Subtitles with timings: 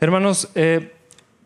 [0.00, 0.94] Hermanos, eh,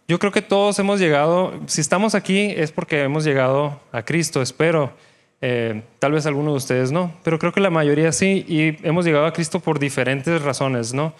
[0.06, 4.42] yo creo que todos hemos llegado, si estamos aquí es porque hemos llegado a Cristo,
[4.42, 4.92] espero.
[5.40, 9.04] Eh, tal vez algunos de ustedes no, pero creo que la mayoría sí, y hemos
[9.04, 11.14] llegado a Cristo por diferentes razones, ¿no?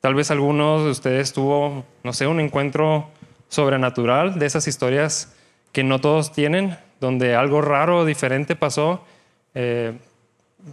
[0.00, 3.10] Tal vez algunos de ustedes tuvo, no sé, un encuentro
[3.48, 5.34] sobrenatural de esas historias
[5.70, 9.04] que no todos tienen, donde algo raro o diferente pasó.
[9.54, 9.92] Eh,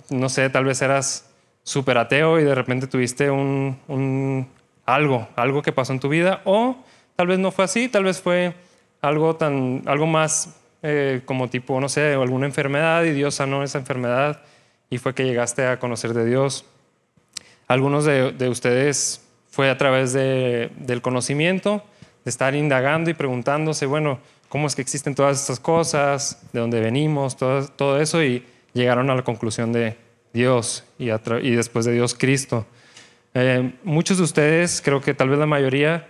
[0.10, 1.30] no sé, tal vez eras
[1.62, 4.48] súper ateo y de repente tuviste un,
[4.86, 6.78] algo, algo que pasó en tu vida, o
[7.16, 8.54] tal vez no fue así, tal vez fue
[9.02, 13.78] algo, tan, algo más eh, como tipo, no sé, alguna enfermedad y Dios sanó esa
[13.78, 14.42] enfermedad
[14.90, 16.66] y fue que llegaste a conocer de Dios.
[17.68, 21.84] Algunos de, ustedes fue a través del conocimiento,
[22.26, 24.20] de estar indagando y preguntándose, bueno,
[24.50, 26.42] ¿cómo es que existen todas estas cosas?
[26.52, 27.38] ¿De dónde venimos?
[27.38, 29.98] Todo, todo eso y llegaron a la conclusión de
[30.34, 32.66] Dios y, y después de Dios Cristo.
[33.36, 36.08] Eh, muchos de ustedes, creo que tal vez la mayoría,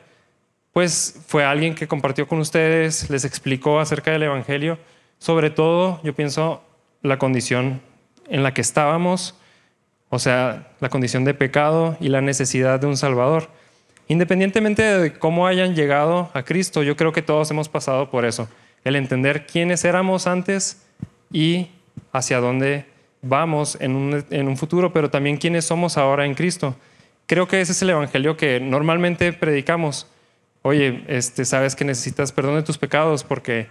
[0.73, 4.77] pues fue alguien que compartió con ustedes, les explicó acerca del Evangelio,
[5.19, 6.61] sobre todo yo pienso
[7.01, 7.81] la condición
[8.27, 9.35] en la que estábamos,
[10.09, 13.49] o sea, la condición de pecado y la necesidad de un Salvador.
[14.09, 18.49] Independientemente de cómo hayan llegado a Cristo, yo creo que todos hemos pasado por eso,
[18.83, 20.85] el entender quiénes éramos antes
[21.31, 21.69] y
[22.11, 22.85] hacia dónde
[23.21, 26.75] vamos en un, en un futuro, pero también quiénes somos ahora en Cristo.
[27.25, 30.07] Creo que ese es el Evangelio que normalmente predicamos.
[30.61, 33.67] Oye, este, sabes que necesitas perdón de tus pecados porque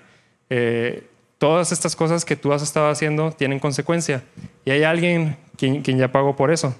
[0.51, 1.07] eh,
[1.39, 4.23] todas estas cosas que tú has estado haciendo tienen consecuencia.
[4.65, 6.75] Y hay alguien quien, quien, ya pagó por eso.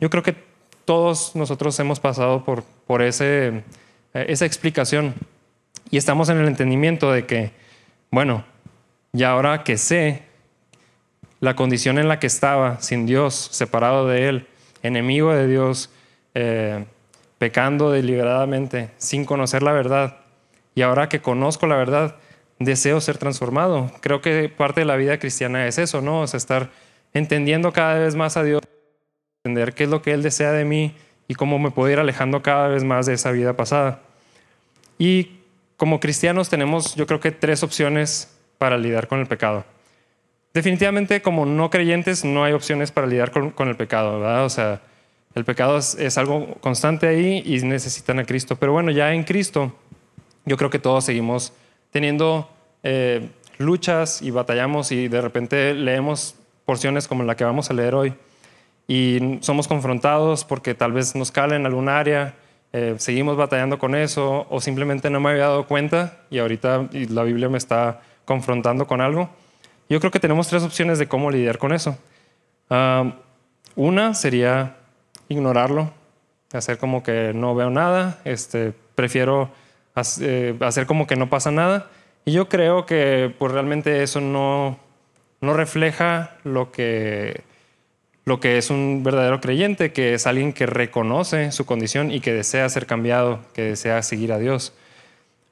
[0.00, 0.34] Yo creo que
[0.84, 3.48] todos nosotros hemos pasado por, por ese,
[4.14, 5.14] eh, esa explicación.
[5.90, 7.52] Y estamos en el entendimiento de que,
[8.10, 8.44] bueno,
[9.12, 10.22] y ahora que sé
[11.40, 14.46] la condición en la que estaba, sin Dios, separado de Él,
[14.82, 15.90] enemigo de Dios,
[16.40, 16.84] eh,
[17.38, 20.18] pecando deliberadamente, sin conocer la verdad.
[20.76, 22.14] Y ahora que conozco la verdad,
[22.60, 23.90] deseo ser transformado.
[24.00, 26.24] Creo que parte de la vida cristiana es eso, ¿no?
[26.28, 26.70] Sea, estar
[27.12, 28.62] entendiendo cada vez más a Dios,
[29.42, 30.94] entender qué es lo que Él desea de mí
[31.26, 34.00] y cómo me puedo ir alejando cada vez más de esa vida pasada.
[34.96, 35.40] Y
[35.76, 39.64] como cristianos tenemos, yo creo que tres opciones para lidiar con el pecado.
[40.54, 44.44] Definitivamente, como no creyentes, no hay opciones para lidiar con, con el pecado, ¿verdad?
[44.44, 44.80] O sea,
[45.38, 48.56] el pecado es, algo constante ahí y necesitan a Cristo.
[48.56, 49.72] Pero bueno, ya en Cristo,
[50.44, 51.52] yo creo que todos seguimos
[51.90, 52.50] teniendo
[52.82, 53.28] eh,
[53.58, 56.34] luchas y batallamos y de repente leemos
[56.64, 58.14] porciones como la que vamos a leer hoy
[58.88, 62.34] y somos confrontados porque tal vez nos cala en algún área,
[62.72, 67.22] eh, seguimos batallando con eso o simplemente no me había dado cuenta y ahorita la
[67.22, 69.28] Biblia me está confrontando con algo.
[69.90, 71.98] Yo creo que tenemos tres opciones de cómo lidiar con eso.
[72.70, 73.12] Ah,
[73.76, 74.77] una sería
[75.28, 75.92] ignorarlo,
[76.52, 79.50] hacer como que no veo nada, este, prefiero
[80.20, 81.90] eh, hacer como que no pasa nada.
[82.24, 84.78] Y yo creo que pues, realmente eso no,
[85.40, 87.42] no refleja lo que,
[88.24, 92.32] lo que es un verdadero creyente, que es alguien que reconoce su condición y que
[92.32, 94.72] desea ser cambiado, que desea seguir a Dios.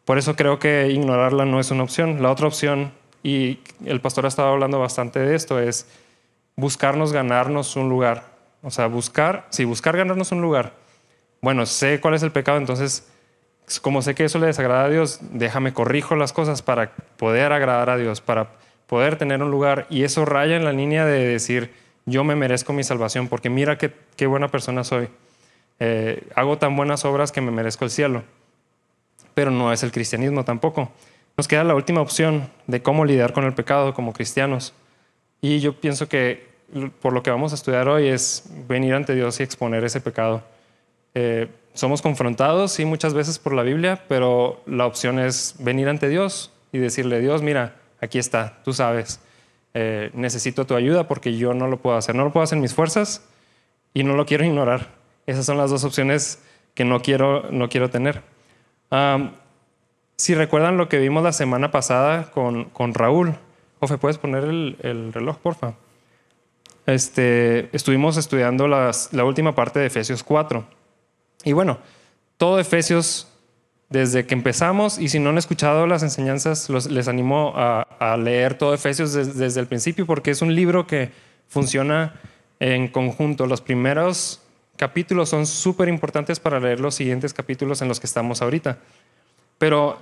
[0.05, 2.23] Por eso creo que ignorarla no es una opción.
[2.23, 5.89] La otra opción, y el pastor ha estado hablando bastante de esto, es
[6.55, 10.75] buscarnos ganarnos un lugar o sea, buscar, si buscar ganarnos un lugar.
[11.41, 13.09] Bueno, sé cuál es el pecado, entonces,
[13.83, 17.91] como sé que eso le desagrada a Dios, déjame corrijo las cosas para poder agradar
[17.91, 18.53] a Dios, para
[18.87, 19.87] poder tener un lugar.
[19.91, 21.73] Y eso raya en la línea de decir,
[22.07, 25.09] yo me merezco mi salvación, porque mira qué, qué buena persona soy.
[25.79, 28.25] Eh, hago tan buenas obras que me merezco el cielo.
[29.35, 30.91] Pero no es el cristianismo tampoco.
[31.37, 34.73] Nos queda la última opción de cómo lidiar con el pecado como cristianos.
[35.43, 36.56] Y yo pienso que
[37.01, 40.43] por lo que vamos a estudiar hoy es venir ante Dios y exponer ese pecado.
[41.15, 46.09] Eh, somos confrontados, sí, muchas veces por la Biblia, pero la opción es venir ante
[46.09, 49.21] Dios y decirle, Dios, mira, aquí está, tú sabes,
[49.75, 52.63] eh, necesito tu ayuda porque yo no lo puedo hacer, no lo puedo hacer en
[52.63, 53.27] mis fuerzas
[53.95, 54.89] y no lo quiero ignorar.
[55.27, 56.43] Esas son las dos opciones
[56.75, 58.23] que no quiero, no quiero tener.
[60.17, 63.35] si recuerdan lo que vimos la semana pasada con, con Raúl,
[63.79, 65.75] Ofe, ¿puedes poner el, el reloj, porfa?
[66.87, 70.65] Este, estuvimos estudiando la última parte de Efesios 4.
[71.45, 71.79] Y bueno,
[72.37, 73.29] todo Efesios,
[73.89, 78.75] desde que empezamos, y si no han escuchado las enseñanzas, les animo a, leer todo
[78.75, 81.11] Efesios desde, el principio, porque es un libro que
[81.49, 82.15] funciona
[82.61, 83.47] en conjunto.
[83.47, 84.43] Los primeros
[84.77, 88.79] capítulos son súper importantes para leer los siguientes capítulos en los que estamos ahorita.
[89.59, 89.99] Pero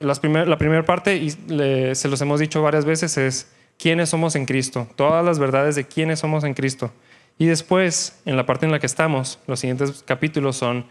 [0.00, 4.88] la primera parte, y se los hemos dicho varias veces, es quiénes somos en Cristo,
[4.96, 6.92] todas las verdades de quiénes somos en Cristo.
[7.38, 10.84] Y después, en la parte en la que estamos, los siguientes capítulos son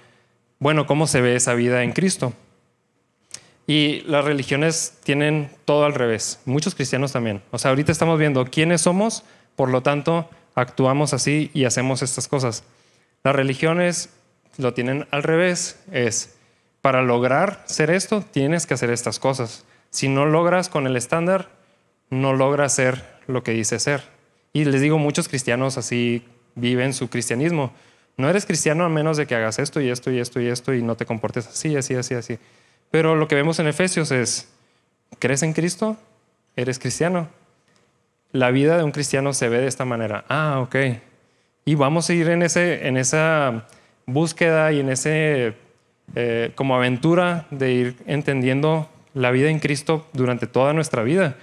[0.61, 2.33] bueno, ¿cómo se ve esa vida en Cristo?
[3.65, 7.41] Y las religiones tienen todo al revés, muchos cristianos también.
[7.51, 9.23] O sea, ahorita estamos viendo quiénes somos,
[9.55, 12.65] por lo tanto, actuamos así y hacemos estas cosas.
[13.23, 14.09] Las religiones
[14.57, 16.35] lo tienen al revés, es
[16.81, 19.63] para lograr ser esto, tienes que hacer estas cosas.
[19.91, 21.49] Si no logras con el estándar,
[22.09, 24.03] no logras ser lo que dice ser.
[24.53, 26.23] Y les digo, muchos cristianos así
[26.55, 27.71] viven su cristianismo.
[28.17, 30.73] No eres cristiano a menos de que hagas esto y esto y esto y esto
[30.73, 32.39] y no te comportes así, así, así, así.
[32.91, 34.49] Pero lo que vemos en Efesios es,
[35.19, 35.97] ¿crees en Cristo?
[36.55, 37.29] Eres cristiano.
[38.31, 40.25] La vida de un cristiano se ve de esta manera.
[40.27, 40.75] Ah, ok.
[41.65, 43.67] Y vamos a ir en, ese, en esa
[44.05, 45.53] búsqueda y en ese
[46.15, 51.37] eh, como aventura de ir entendiendo la vida en Cristo durante toda nuestra vida.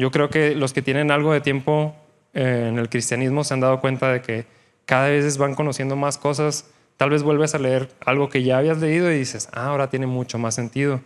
[0.00, 1.94] Yo creo que los que tienen algo de tiempo
[2.32, 4.46] eh, en el cristianismo se han dado cuenta de que
[4.86, 6.70] cada vez van conociendo más cosas.
[6.96, 10.06] Tal vez vuelves a leer algo que ya habías leído y dices, ah, ahora tiene
[10.06, 11.02] mucho más sentido.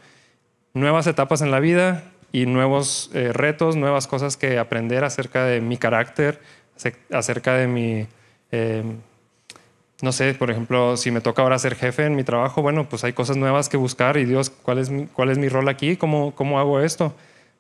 [0.75, 5.61] Nuevas etapas en la vida y nuevos eh, retos, nuevas cosas que aprender acerca de
[5.61, 6.41] mi carácter,
[7.11, 8.07] acerca de mi
[10.03, 13.03] no sé, por ejemplo, si me toca ahora ser jefe en mi trabajo, bueno, pues
[13.03, 15.97] hay cosas nuevas que buscar y Dios, ¿cuál es mi, cuál es mi rol aquí?
[15.97, 17.13] ¿Cómo, ¿Cómo hago esto?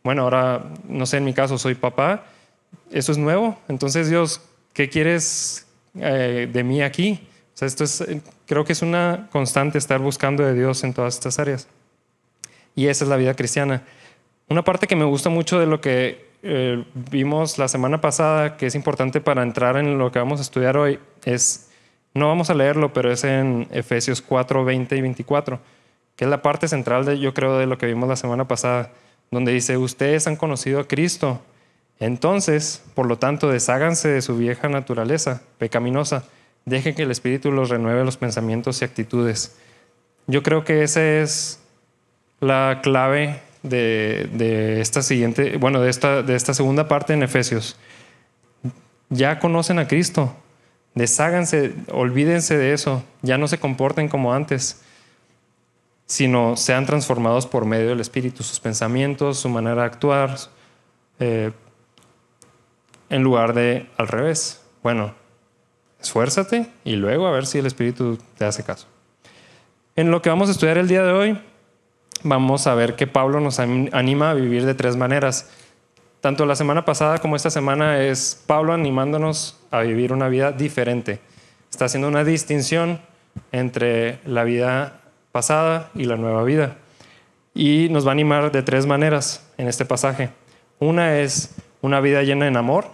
[0.05, 2.27] Bueno, ahora, no sé, en mi caso soy papá,
[2.91, 4.43] eso es nuevo, entonces Dios,
[4.75, 5.67] ¿qué quieres
[5.99, 7.27] eh, de mí aquí?
[7.55, 10.93] O sea, esto es, eh, creo que es una constante estar buscando de Dios en
[10.93, 11.69] todas estas áreas.
[12.77, 13.83] Y esa es la vida cristiana.
[14.51, 18.67] Una parte que me gusta mucho de lo que eh, vimos la semana pasada, que
[18.67, 21.71] es importante para entrar en lo que vamos a estudiar hoy, es
[22.13, 25.61] no vamos a leerlo, pero es en Efesios 4, 20 y 24,
[26.15, 28.91] que es la parte central, de, yo creo, de lo que vimos la semana pasada,
[29.31, 31.41] donde dice, ustedes han conocido a Cristo,
[32.01, 36.25] entonces, por lo tanto, desháganse de su vieja naturaleza pecaminosa,
[36.65, 39.57] dejen que el Espíritu los renueve los pensamientos y actitudes.
[40.27, 41.61] Yo creo que esa es
[42.41, 47.77] la clave de, de, esta siguiente, bueno, de esta, de esta segunda parte en Efesios.
[49.09, 50.35] Ya conocen a Cristo,
[50.95, 54.81] Desháganse, olvídense de eso, ya no se comporten como antes,
[56.07, 60.37] sino sean transformados por medio del Espíritu, sus pensamientos, su manera de actuar,
[61.19, 61.53] eh,
[63.09, 64.63] en lugar de al revés.
[64.83, 65.15] Bueno,
[66.01, 68.87] esfuérzate y luego a ver si el Espíritu te hace caso.
[69.97, 71.41] En lo que vamos a estudiar el día de hoy,
[72.23, 75.51] vamos a ver que Pablo nos anima a vivir de tres maneras
[76.25, 81.21] tanto la semana pasada como esta semana es Pablo animándonos a vivir una vida diferente.
[81.71, 82.99] Está haciendo una distinción
[83.53, 85.03] entre la vida
[85.35, 86.77] pasada y la nueva vida.
[87.55, 90.31] Y nos va a animar de tres maneras en este pasaje.
[90.79, 92.85] Una es una vida llena en amor,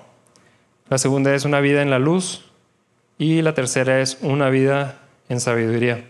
[0.89, 2.51] la segunda es una vida en la luz
[3.19, 6.07] y la tercera es una vida en sabiduría.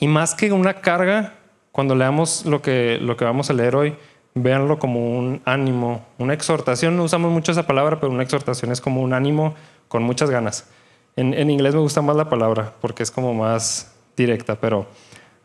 [0.00, 1.32] Y más que una carga,
[1.72, 3.96] cuando leamos lo que, lo que vamos a leer hoy,
[4.34, 6.94] véanlo como un ánimo, una exhortación.
[6.98, 9.54] No usamos mucho esa palabra, pero una exhortación es como un ánimo
[9.88, 10.68] con muchas ganas.
[11.16, 14.86] En, inglés me gusta más la palabra porque es como más directa, pero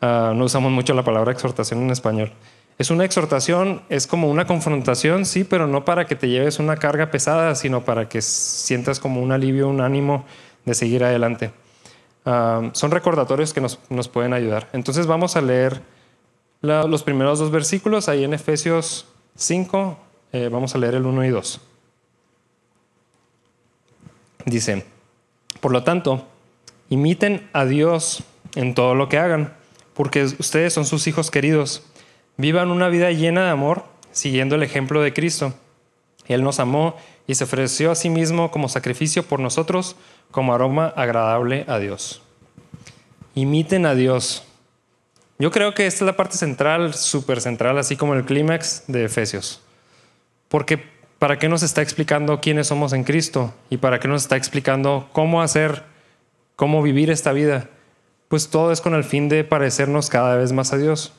[0.01, 2.31] ah, no usamos mucho la palabra exhortación en español.
[2.77, 6.75] Es una exhortación, es como una confrontación, sí, pero no para que te lleves una
[6.75, 10.25] carga pesada, sino para que sientas como un alivio, un ánimo
[10.65, 11.51] de seguir adelante.
[12.25, 14.67] Ah, son recordatorios que nos, nos pueden ayudar.
[14.73, 15.81] Entonces vamos a leer
[16.61, 19.05] los primeros dos versículos, ahí en Efesios
[19.35, 19.97] 5,
[20.31, 21.61] eh, vamos a leer el 1 y 2.
[24.45, 24.85] Dice,
[25.59, 26.25] por lo tanto,
[26.89, 28.23] imiten a Dios
[28.55, 29.53] en todo lo que hagan,
[29.93, 31.83] porque ustedes son sus hijos queridos.
[32.37, 35.53] Vivan una vida llena de amor, siguiendo el ejemplo de Cristo.
[36.27, 36.95] Él nos amó
[37.27, 39.95] y se ofreció a sí mismo como sacrificio por nosotros,
[40.31, 42.21] como aroma agradable a Dios.
[43.35, 44.43] Imiten a Dios.
[45.37, 49.05] Yo creo que esta es la parte central, súper central, así como el clímax de
[49.05, 49.61] Efesios.
[50.47, 50.81] Porque
[51.19, 53.53] ¿para qué nos está explicando quiénes somos en Cristo?
[53.69, 55.83] ¿Y para qué nos está explicando cómo hacer,
[56.55, 57.69] cómo vivir esta vida?
[58.27, 61.13] Pues todo es con el fin de parecernos cada vez más a Dios.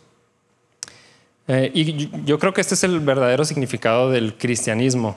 [1.49, 5.17] Eh, y yo creo que este es el verdadero significado del cristianismo.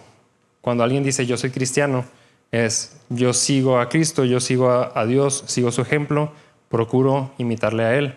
[0.62, 2.06] Cuando alguien dice yo soy cristiano,
[2.52, 6.32] es yo sigo a Cristo, yo sigo a, a Dios, sigo su ejemplo,
[6.70, 8.16] procuro imitarle a Él.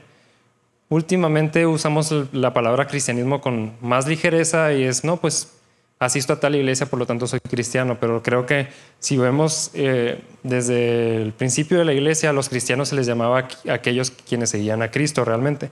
[0.88, 5.61] Últimamente usamos la palabra cristianismo con más ligereza y es, no, pues
[6.04, 8.68] asisto a tal iglesia, por lo tanto soy cristiano, pero creo que
[8.98, 13.48] si vemos eh, desde el principio de la iglesia, a los cristianos se les llamaba
[13.70, 15.70] aquellos quienes seguían a Cristo realmente.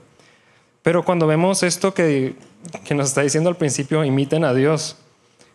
[0.83, 2.35] Pero cuando vemos esto que,
[2.83, 4.97] que nos está diciendo al principio, imiten a Dios,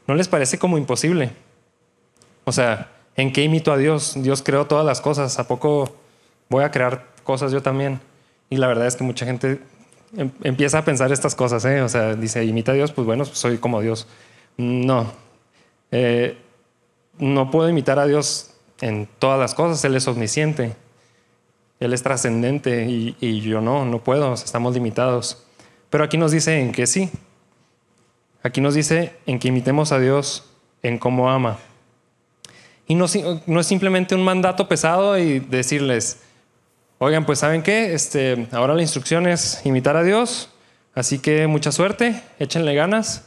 [0.07, 1.31] ¿no les parece como imposible?
[2.45, 4.15] O sea, ¿en qué imito a Dios?
[4.17, 5.97] Dios creó todas las cosas, ¿a poco
[6.49, 8.01] voy a crear cosas yo también.
[8.51, 9.61] Y la verdad es que mucha gente
[10.17, 11.83] em- empieza a pensar estas cosas, ¿eh?
[11.83, 14.07] O sea, dice, imita a Dios, pues bueno, soy como Dios.
[14.57, 15.13] No.
[15.91, 16.37] Eh,
[17.19, 20.75] no puedo imitar a Dios en todas las cosas, Él es omnisciente,
[21.81, 25.45] Él es trascendente y, yo no, no puedo, estamos limitados.
[25.91, 27.11] Pero aquí nos dice en que sí.
[28.43, 30.45] Aquí nos dice en que imitemos a Dios
[30.83, 31.59] en cómo ama.
[32.87, 33.07] Y no,
[33.47, 36.21] no es simplemente un mandato pesado y decirles,
[36.99, 40.51] oigan, pues saben qué, este, ahora la instrucción es imitar a Dios,
[40.95, 43.26] así que mucha suerte, échenle ganas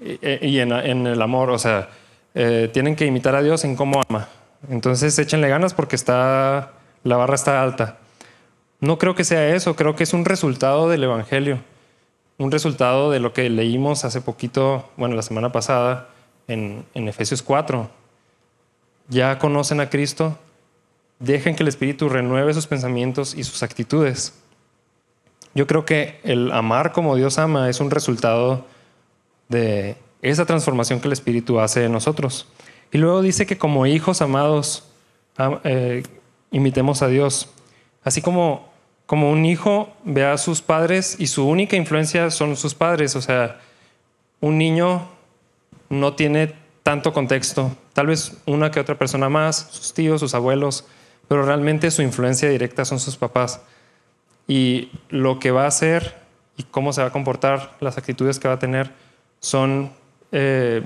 [0.00, 1.88] y, en, en el amor, o sea,
[2.34, 4.28] eh, tienen que imitar a Dios en cómo ama.
[4.68, 6.72] Entonces échenle ganas porque está,
[7.04, 7.98] la barra está alta.
[8.80, 11.58] No creo que sea eso, creo que es un resultado del Evangelio,
[12.38, 16.08] un resultado de lo que leímos hace poquito, bueno, la semana pasada,
[16.46, 17.90] en, en Efesios 4.
[19.08, 20.38] Ya conocen a Cristo,
[21.18, 24.34] dejen que el Espíritu renueve sus pensamientos y sus actitudes.
[25.54, 28.64] Yo creo que el amar como Dios ama es un resultado
[29.48, 32.46] de esa transformación que el Espíritu hace en nosotros.
[32.92, 34.84] Y luego dice que como hijos amados
[35.36, 36.02] am- eh,
[36.50, 37.50] imitemos a Dios.
[38.02, 38.68] Así como,
[39.06, 43.16] como un hijo ve a sus padres y su única influencia son sus padres.
[43.16, 43.60] O sea,
[44.40, 45.08] un niño
[45.88, 47.76] no tiene tanto contexto.
[47.92, 50.86] Tal vez una que otra persona más, sus tíos, sus abuelos,
[51.28, 53.60] pero realmente su influencia directa son sus papás.
[54.46, 56.16] Y lo que va a hacer
[56.56, 58.90] y cómo se va a comportar, las actitudes que va a tener,
[59.40, 59.90] son,
[60.32, 60.82] eh,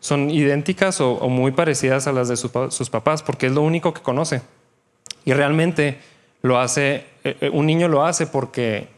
[0.00, 4.02] son idénticas o, muy parecidas a las de sus papás, porque es lo único que
[4.02, 4.42] conoce.
[5.24, 6.00] Y realmente
[6.42, 8.88] lo hace, eh, eh, un niño lo hace porque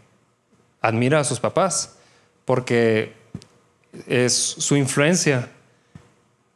[0.80, 1.98] admira a sus papás,
[2.44, 3.12] porque
[4.06, 5.50] es su influencia.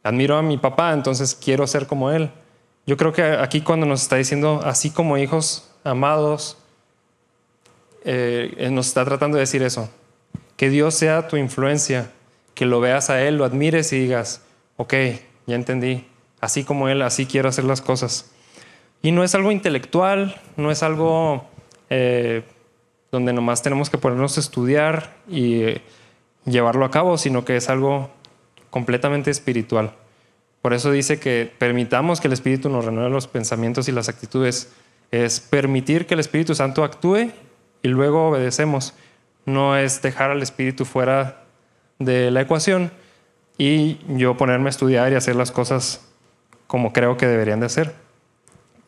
[0.03, 2.31] Admiro a mi papá, entonces quiero ser como él.
[2.87, 6.57] Yo creo que aquí cuando nos está diciendo, así como hijos amados,
[8.03, 9.89] nos está tratando de decir eso.
[10.59, 12.11] Que Dios sea tu influencia,
[12.53, 14.41] que lo veas a Él, lo admires y digas,
[14.75, 14.93] ok,
[15.47, 16.05] ya entendí,
[16.41, 18.33] así como Él, así quiero hacer las cosas.
[19.01, 21.45] Y no es algo intelectual, no es algo
[21.89, 22.43] eh,
[23.09, 25.81] donde nomás tenemos que ponernos a estudiar y eh,
[26.43, 28.09] llevarlo a cabo, sino que es algo
[28.69, 29.93] completamente espiritual.
[30.61, 34.73] Por eso dice que permitamos que el Espíritu nos renueve los pensamientos y las actitudes.
[35.09, 37.31] Es permitir que el Espíritu Santo actúe
[37.81, 38.93] y luego obedecemos.
[39.49, 41.41] No es dejar al Espíritu fuera
[41.97, 42.91] de la ecuación
[43.57, 46.07] y yo ponerme a estudiar y hacer las cosas
[46.67, 47.95] como creo que deberían de hacer.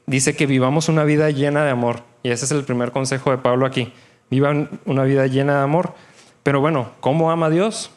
[0.06, 2.04] Dice que vivamos una vida llena de amor.
[2.22, 3.92] Y ese es el primer consejo de Pablo aquí.
[4.30, 5.96] Vivan una vida llena de amor.
[6.44, 7.90] Pero bueno, ¿cómo ama Dios?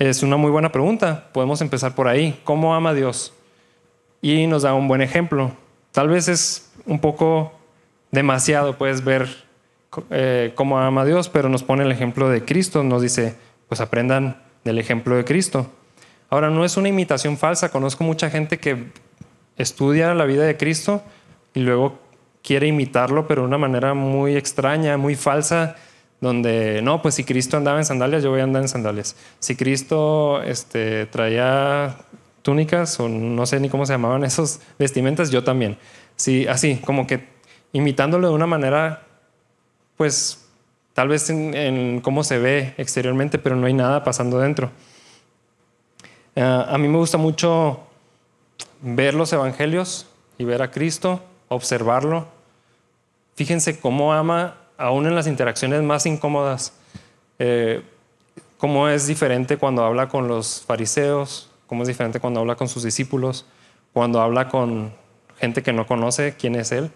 [0.00, 1.28] Es una muy buena pregunta.
[1.32, 2.40] Podemos empezar por ahí.
[2.42, 3.32] ¿Cómo ama Dios?
[4.20, 5.52] Y nos da un buen ejemplo.
[5.92, 7.52] Tal vez es un poco
[8.10, 9.44] demasiado, puedes ver
[10.10, 12.82] eh, cómo ama Dios, pero nos pone el ejemplo de Cristo.
[12.82, 13.34] Nos dice,
[13.68, 15.70] pues aprendan del ejemplo de Cristo.
[16.30, 17.70] Ahora, no es una imitación falsa.
[17.70, 18.86] Conozco mucha gente que
[19.56, 21.02] estudia la vida de Cristo
[21.54, 21.98] y luego
[22.42, 25.76] quiere imitarlo, pero de una manera muy extraña, muy falsa,
[26.20, 29.16] donde no, pues si Cristo andaba en sandalias, yo voy a andar en sandalias.
[29.38, 31.96] Si Cristo este, traía
[32.42, 35.78] túnicas o no sé ni cómo se llamaban esos vestimentas, yo también.
[36.16, 37.26] Sí, así, como que
[37.72, 39.02] imitándolo de una manera,
[39.96, 40.46] pues
[40.92, 44.70] tal vez en, en cómo se ve exteriormente, pero no hay nada pasando dentro.
[46.36, 47.80] Uh, a mí me gusta mucho
[48.80, 52.26] ver los evangelios y ver a Cristo, observarlo.
[53.36, 56.72] Fíjense cómo ama aún en las interacciones más incómodas,
[57.38, 57.82] eh,
[58.58, 62.82] cómo es diferente cuando habla con los fariseos, cómo es diferente cuando habla con sus
[62.82, 63.46] discípulos,
[63.92, 64.92] cuando habla con
[65.38, 66.90] gente que no conoce quién es Él.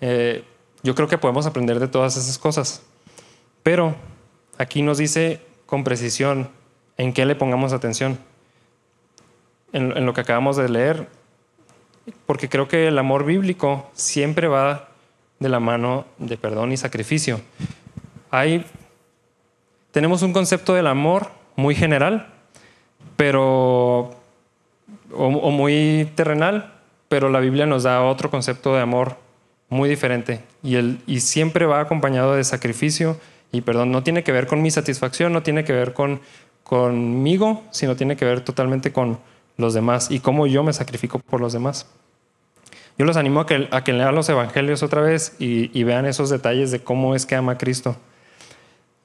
[0.00, 0.44] Eh,
[0.82, 2.82] yo creo que podemos aprender de todas esas cosas,
[3.62, 3.94] pero
[4.58, 6.48] aquí nos dice con precisión
[6.96, 8.18] en qué le pongamos atención,
[9.72, 11.08] en, lo que acabamos de leer,
[12.26, 14.88] porque creo que el amor bíblico siempre va
[15.38, 17.40] de la mano de perdón y sacrificio.
[18.30, 18.66] Hay,
[19.92, 22.32] tenemos un concepto del amor muy general,
[23.16, 24.10] pero
[25.12, 26.72] o, muy terrenal,
[27.08, 29.16] pero la Biblia nos da otro concepto de amor
[29.70, 33.18] muy diferente y, el, y siempre va acompañado de sacrificio
[33.52, 33.90] y perdón.
[33.90, 36.20] No tiene que ver con mi satisfacción, no tiene que ver con
[36.64, 39.18] conmigo, sino tiene que ver totalmente con
[39.56, 41.86] los demás y cómo yo me sacrifico por los demás.
[42.98, 46.04] Yo los animo a que, a que lean los evangelios otra vez y, y, vean
[46.04, 47.96] esos detalles de cómo es que ama a Cristo.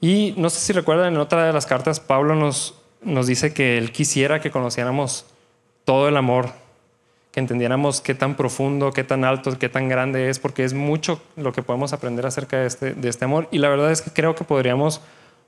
[0.02, 3.78] Y no sé si recuerdan, en otra de las cartas, Pablo nos, nos dice que
[3.78, 5.26] él quisiera que conociéramos
[5.86, 6.52] todo el amor
[7.36, 11.22] que entendiéramos qué tan profundo, qué tan alto, qué tan grande es, porque es mucho
[11.36, 13.50] lo que podemos aprender acerca de este, de este amor.
[13.52, 15.02] Y la verdad es que creo que podríamos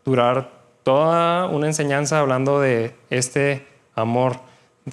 [0.03, 0.51] durar
[0.83, 3.65] toda una enseñanza hablando de este
[3.95, 4.35] amor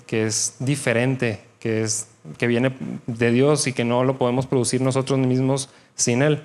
[0.06, 2.70] que es diferente, que, es, que viene
[3.08, 6.44] de Dios y que no lo podemos producir nosotros mismos sin Él.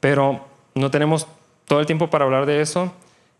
[0.00, 1.28] Pero no tenemos
[1.64, 2.92] todo el tiempo para hablar de eso.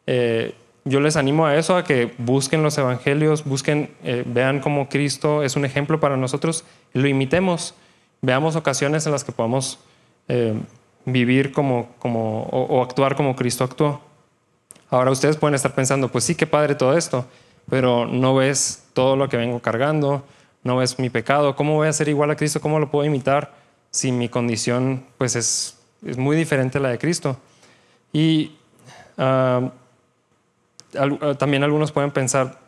[0.07, 0.55] Eh,
[0.87, 5.43] yo les animo a eso, a que busquen los evangelios, busquen, eh, vean cómo Cristo
[5.43, 7.75] es un ejemplo para nosotros, lo imitemos,
[8.23, 9.81] veamos ocasiones en las que podamos
[10.29, 10.55] eh,
[11.05, 14.01] vivir como, como o, actuar como Cristo actuó.
[14.89, 17.27] Ahora ustedes pueden estar pensando, pues sí, qué padre todo esto,
[17.69, 20.25] pero no ves todo lo que vengo cargando,
[20.63, 22.61] no ves mi pecado, ¿cómo voy a ser igual a Cristo?
[22.61, 23.55] ¿Cómo lo puedo imitar
[23.91, 27.37] si mi condición pues es, es muy diferente a la de Cristo?
[28.13, 28.53] Y
[29.19, 29.69] uh,
[30.95, 32.59] eh, también algunos pueden pensar,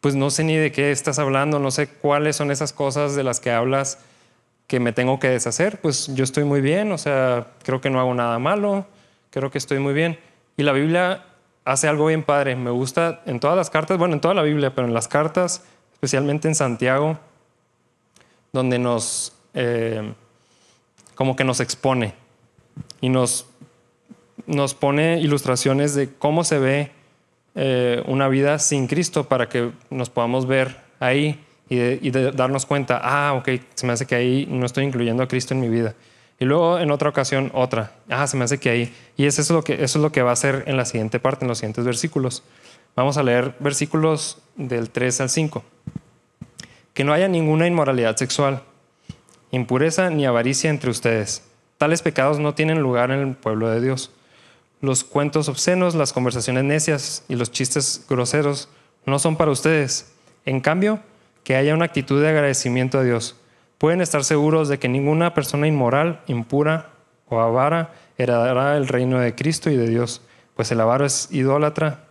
[0.00, 3.24] pues no sé ni de qué estás hablando, no sé cuáles son esas cosas de
[3.24, 3.98] las que hablas
[4.66, 8.00] que me tengo que deshacer, pues yo estoy muy bien, o sea, creo que no
[8.00, 8.86] hago nada malo,
[9.30, 10.18] creo que estoy muy bien.
[10.56, 11.24] Y la Biblia
[11.64, 14.74] hace algo bien padre, me gusta en todas las cartas, bueno, en toda la Biblia,
[14.74, 17.18] pero en las cartas, especialmente en Santiago,
[18.52, 20.14] donde nos, eh,
[21.14, 22.14] como que nos expone
[23.00, 23.46] y nos
[24.46, 26.90] nos pone ilustraciones de cómo se ve
[27.54, 33.34] eh, una vida sin Cristo para que nos podamos ver ahí y, darnos cuenta, ah,
[33.34, 35.94] ok, se me hace que ahí no estoy incluyendo a Cristo en mi vida.
[36.38, 38.94] Y luego en otra ocasión otra, ah, se me hace que ahí.
[39.16, 41.20] Y eso es lo que, eso es lo que va a hacer en la siguiente
[41.20, 42.42] parte, en los siguientes versículos.
[42.96, 45.64] Vamos a leer versículos del 3 al 5.
[46.92, 48.62] Que no haya ninguna inmoralidad sexual,
[49.50, 51.42] impureza ni avaricia entre ustedes.
[51.78, 54.10] Tales pecados no tienen lugar en el pueblo de Dios
[54.84, 58.68] los cuentos obscenos, las conversaciones necias y los chistes groseros
[59.06, 60.12] no son para ustedes.
[60.44, 61.00] En cambio,
[61.44, 63.36] que haya una actitud de agradecimiento a Dios.
[63.78, 66.90] Pueden estar seguros de que ninguna persona inmoral, impura
[67.28, 70.22] o avara heredará el reino de Cristo y de Dios,
[70.56, 72.04] pues el avaro es idólatra,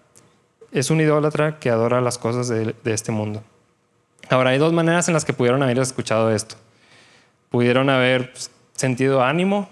[0.71, 3.43] es un idólatra que adora las cosas de, este mundo.
[4.30, 6.56] Ahora, hay dos maneras en las que pudieron haber escuchado esto.
[7.50, 8.34] Pudieron haber
[8.74, 9.69] sentido ánimo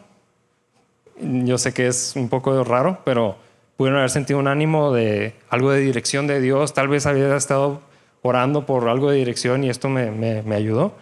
[1.22, 3.36] yo sé que es un poco raro, pero
[3.78, 7.82] pudieron haber sentido un ánimo de algo de dirección de Dios, tal vez había estado
[8.22, 10.94] orando por algo de dirección y esto me, me, ayudó,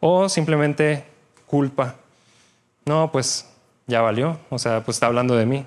[0.00, 1.04] o simplemente
[1.46, 1.96] culpa.
[2.86, 3.48] No, pues
[3.86, 5.66] ya valió, o sea, pues está hablando de mí.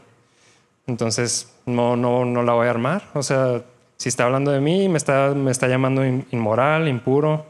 [0.88, 3.04] Entonces, no, no, no la voy a armar.
[3.14, 3.62] O sea,
[3.98, 7.46] si está hablando de mí, me está, me está llamando inmoral, impuro,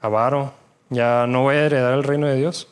[0.00, 0.52] avaro,
[0.90, 2.68] ya no voy a heredar el reino de Dios.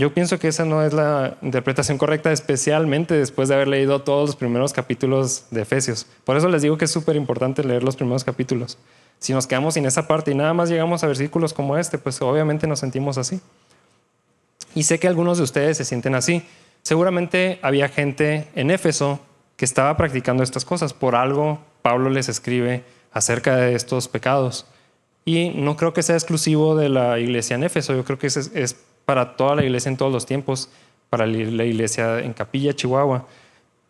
[0.00, 4.28] Yo pienso que esa no es la interpretación correcta, especialmente después de haber leído todos
[4.28, 6.06] los primeros capítulos de Efesios.
[6.24, 8.78] Por eso les digo que es súper importante leer los primeros capítulos.
[9.18, 12.22] Si nos quedamos sin esa parte y nada más llegamos a versículos como este, pues
[12.22, 13.40] obviamente nos sentimos así.
[14.72, 16.44] Y sé que algunos de ustedes se sienten así.
[16.82, 19.18] Seguramente había gente en Éfeso
[19.56, 20.92] que estaba practicando estas cosas.
[20.92, 24.64] Por algo Pablo les escribe acerca de estos pecados.
[25.24, 27.96] Y no creo que sea exclusivo de la iglesia en Éfeso.
[27.96, 28.76] Yo creo que es, es
[29.08, 30.68] para toda la iglesia en todos los tiempos,
[31.08, 33.26] para la iglesia en Capilla, Chihuahua.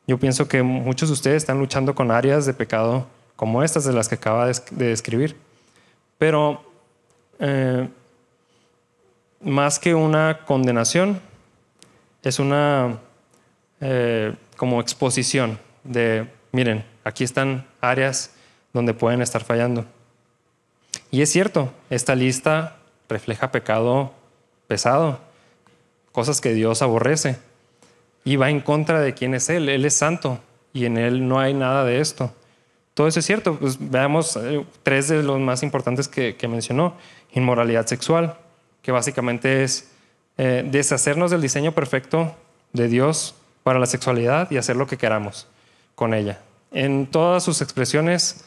[0.06, 3.04] Yo pienso que muchos de ustedes están luchando con áreas de pecado
[3.34, 5.34] como estas de las que acaba de describir.
[6.18, 6.62] Pero
[7.40, 7.88] eh,
[9.40, 11.20] más que una condenación,
[12.22, 13.00] es una
[13.80, 18.36] eh, como exposición de, miren, aquí están áreas
[18.72, 19.84] donde pueden estar fallando.
[21.10, 22.76] Y es cierto, esta lista
[23.08, 24.12] refleja pecado
[24.68, 25.18] pesado,
[26.12, 27.36] cosas que Dios aborrece
[28.24, 29.68] y va en contra de quién es Él.
[29.68, 30.38] Él es santo
[30.72, 32.32] y en Él no hay nada de esto.
[32.94, 33.56] Todo eso es cierto.
[33.56, 36.94] Pues veamos eh, tres de los más importantes que, mencionó.
[37.32, 38.36] Inmoralidad sexual,
[38.82, 39.90] que básicamente es
[40.36, 42.34] eh, deshacernos del diseño perfecto
[42.72, 45.46] de Dios para la sexualidad y hacer lo que queramos
[45.94, 46.40] con ella.
[46.72, 48.44] En todas sus expresiones,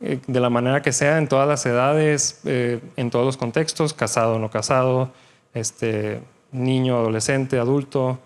[0.00, 4.36] eh, de la manera que sea, en todas las edades, en todos los contextos, casado
[4.36, 5.12] o no casado,
[5.54, 8.18] este, niño, adolescente, adulto,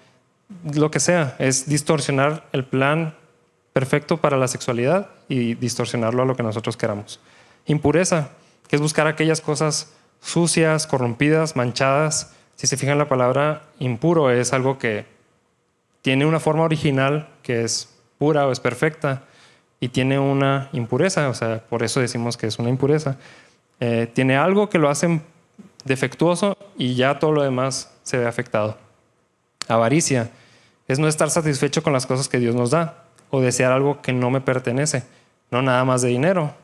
[0.74, 3.14] lo que sea, es distorsionar el plan
[3.72, 7.20] perfecto para la sexualidad y distorsionarlo a lo que nosotros queramos.
[7.66, 8.30] Impureza,
[8.68, 12.32] que es buscar aquellas cosas sucias, corrompidas, manchadas.
[12.56, 15.06] Si se fijan la palabra impuro es algo que
[16.02, 19.24] tiene una forma original que es pura o es perfecta
[19.80, 23.16] y tiene una impureza, o sea, por eso decimos que es una impureza.
[23.80, 25.20] Eh, tiene algo que lo hace
[25.84, 28.76] defectuoso y ya todo lo demás se ve afectado.
[29.68, 30.30] Avaricia
[30.88, 34.12] es no estar satisfecho con las cosas que Dios nos da o desear algo que
[34.12, 35.04] no me pertenece,
[35.50, 36.54] no nada más de dinero,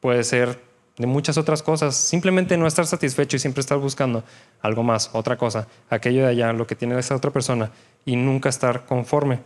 [0.00, 0.58] puede ser
[0.98, 1.96] de muchas otras cosas.
[1.96, 4.22] Simplemente no estar satisfecho y siempre estar buscando
[4.60, 7.70] algo más, otra cosa, aquello de allá, lo que tiene esa otra persona
[8.04, 9.40] y nunca estar conforme.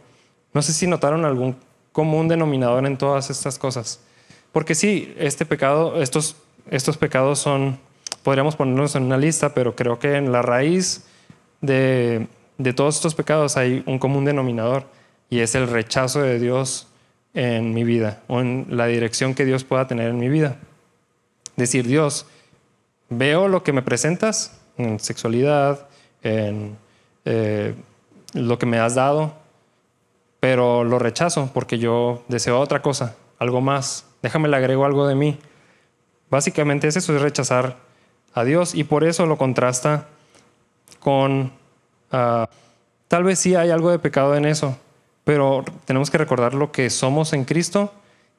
[0.53, 1.57] No sé si notaron algún
[1.93, 4.01] común denominador en todas estas cosas.
[4.53, 6.37] Porque sí, este pecado, estos,
[6.71, 7.79] estos pecados son,
[8.27, 11.05] podríamos ponerlos en una lista, pero creo que en la raíz
[11.61, 12.27] de,
[12.59, 14.89] de todos estos pecados hay un común denominador
[15.31, 16.89] y es el rechazo de Dios
[17.35, 20.57] en mi vida o en la dirección que Dios pueda tener en mi vida.
[21.55, 22.27] Decir, Dios,
[23.11, 25.87] veo lo que me presentas en sexualidad,
[26.25, 26.77] en
[27.27, 27.77] eh,
[28.33, 29.35] lo que me has dado,
[30.41, 34.05] pero lo rechazo porque yo deseo otra cosa, algo más.
[34.21, 35.39] Déjame le agrego algo de mí.
[36.29, 37.86] Básicamente es eso, es rechazar
[38.37, 40.07] a Dios y por eso lo contrasta
[41.01, 41.53] con,
[42.13, 42.49] ah,
[43.09, 44.79] tal vez sí hay algo de pecado en eso,
[45.25, 47.93] pero tenemos que recordar lo que somos en Cristo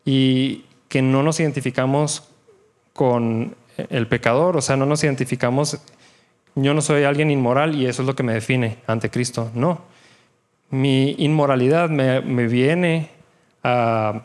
[0.05, 2.29] y que no nos identificamos
[2.93, 3.55] con
[3.89, 5.79] el pecador, o sea, no nos identificamos,
[6.53, 9.81] yo no soy alguien inmoral y eso es lo que me define ante Cristo, no.
[10.69, 13.09] Mi inmoralidad me, viene
[13.63, 14.21] a,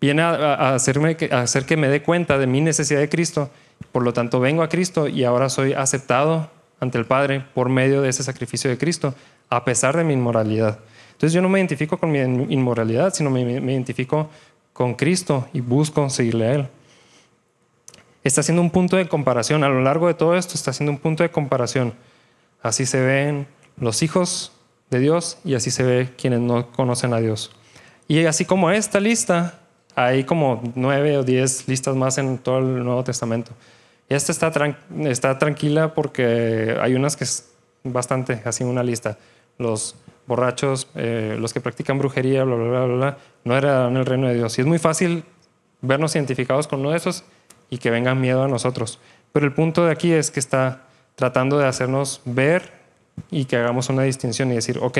[0.00, 3.50] viene a, hacerme, a hacer que me dé cuenta de mi necesidad de Cristo,
[3.92, 8.02] por lo tanto vengo a Cristo y ahora soy aceptado ante el Padre por medio
[8.02, 9.14] de ese sacrificio de Cristo,
[9.48, 10.78] a pesar de mi inmoralidad.
[11.12, 14.30] Entonces yo no me identifico con mi inmoralidad, sino me, me identifico
[14.72, 16.68] con Cristo y busco seguirle a Él
[18.24, 19.64] está haciendo un punto de comparación.
[19.64, 21.94] A lo largo de todo esto está haciendo un punto de comparación.
[22.62, 24.52] Así se ven los hijos
[24.90, 27.50] de Dios y así se ve quienes no conocen a Dios.
[28.08, 29.60] Y así como esta lista,
[29.94, 33.52] hay como nueve o diez listas más en todo el Nuevo Testamento.
[34.08, 34.52] Esta está,
[35.04, 37.50] está tranquila porque hay unas que es
[37.84, 39.18] bastante, así una lista.
[39.58, 44.28] Los borrachos, eh, los que practican brujería, bla, bla, bla, bla, no en el reino
[44.28, 44.58] de Dios.
[44.58, 45.24] Y es muy fácil
[45.80, 47.24] vernos identificados con uno de esos
[47.68, 48.98] y que vengan miedo a nosotros.
[49.32, 50.82] Pero el punto de aquí es que está
[51.14, 52.72] tratando de hacernos ver
[53.30, 54.98] y que hagamos una distinción y decir, ok,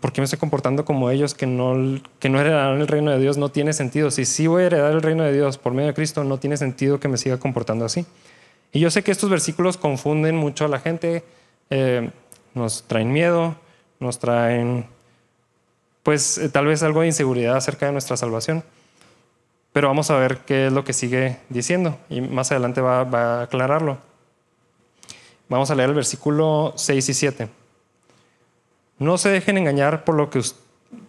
[0.00, 3.18] ¿por qué me estoy comportando como ellos que no, que no heredarán el reino de
[3.18, 3.36] Dios?
[3.36, 4.10] No tiene sentido.
[4.10, 6.56] Si sí voy a heredar el reino de Dios por medio de Cristo, no tiene
[6.56, 8.06] sentido que me siga comportando así.
[8.72, 11.24] Y yo sé que estos versículos confunden mucho a la gente,
[11.70, 12.10] eh,
[12.54, 13.56] nos traen miedo,
[13.98, 14.86] nos traen,
[16.02, 18.64] pues eh, tal vez algo de inseguridad acerca de nuestra salvación.
[19.72, 23.42] Pero vamos a ver qué es lo que sigue diciendo y más adelante va, a
[23.42, 23.98] aclararlo.
[25.48, 27.59] Vamos a leer el versículo 6 y 7.
[29.00, 30.40] No se dejen engañar por, lo que,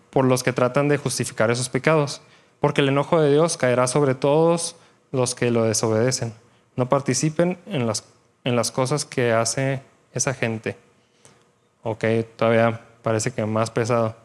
[0.10, 2.22] por los que tratan de justificar esos pecados,
[2.60, 4.78] porque el enojo de Dios caerá sobre todos
[5.12, 6.34] los que lo desobedecen.
[6.76, 8.06] No participen en las,
[8.46, 9.82] en las cosas que hace
[10.14, 10.78] esa gente.
[11.84, 12.06] Ok,
[12.38, 14.16] todavía parece que más pesado.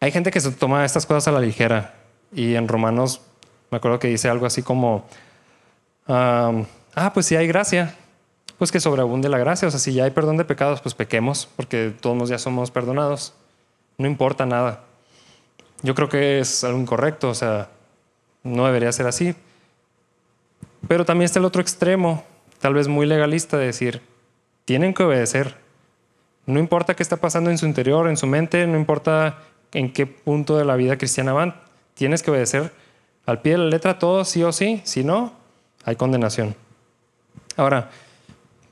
[0.00, 1.94] Hay gente que se toma estas cosas a la ligera
[2.32, 3.22] y en Romanos
[3.70, 5.06] me acuerdo que dice algo así como,
[6.06, 6.52] ah,
[7.14, 7.96] pues si hay gracia,
[8.58, 9.68] pues que sobreabunde la gracia.
[9.68, 13.34] O sea, si ya hay perdón de pecados, pues pequemos, porque todos ya somos perdonados.
[13.98, 14.84] No importa nada.
[15.82, 17.68] Yo creo que es algo incorrecto, o sea,
[18.42, 19.34] no debería ser así.
[20.88, 22.24] Pero también está el otro extremo,
[22.60, 24.02] tal vez muy legalista, de decir,
[24.64, 25.56] tienen que obedecer.
[26.46, 29.38] No importa qué está pasando en su interior, en su mente, no importa
[29.72, 31.56] en qué punto de la vida cristiana van,
[31.94, 32.72] tienes que obedecer
[33.26, 34.80] al pie de la letra todo, sí o sí.
[34.84, 35.32] Si no,
[35.84, 36.54] hay condenación.
[37.56, 37.90] Ahora,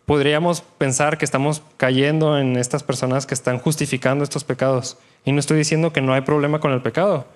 [0.06, 4.98] podríamos pensar que estamos cayendo en estas personas que están justificando estos pecados.
[5.24, 7.26] Y no estoy diciendo que no hay problema con el pecado.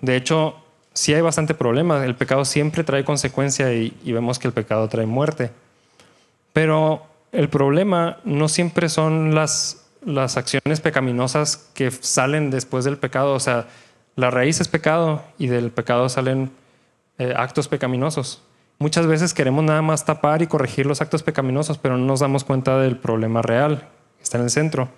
[0.00, 0.56] De hecho,
[0.94, 2.04] sí hay bastante problema.
[2.04, 5.50] El pecado siempre trae consecuencia y, vemos que el pecado trae muerte.
[6.52, 13.34] Pero el problema no siempre son las, las acciones pecaminosas que salen después del pecado.
[13.34, 13.66] O sea,
[14.16, 16.50] la raíz es pecado y del pecado salen
[17.18, 18.42] eh, actos pecaminosos.
[18.80, 22.44] Muchas veces queremos nada más tapar y corregir los actos pecaminosos, pero no nos damos
[22.44, 24.88] cuenta del problema real que está en el centro.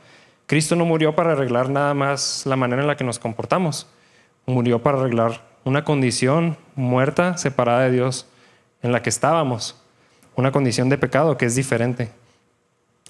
[0.45, 3.87] Cristo no murió para arreglar nada más la manera en la que nos comportamos.
[4.45, 8.27] Murió para arreglar una condición muerta, separada de Dios,
[8.83, 9.83] en la que estábamos.
[10.37, 12.11] Una condición de pecado que es diferente.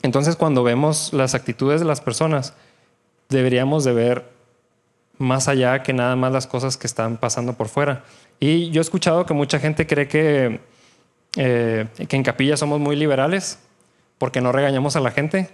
[0.02, 2.54] Entonces cuando vemos las actitudes de las personas,
[3.28, 4.30] deberíamos de ver
[5.20, 8.04] más allá que nada más las cosas que están pasando por fuera.
[8.40, 10.60] Y yo he escuchado que mucha gente cree que,
[11.36, 13.58] eh, que en capilla somos muy liberales
[14.16, 15.50] porque no regañamos a la gente.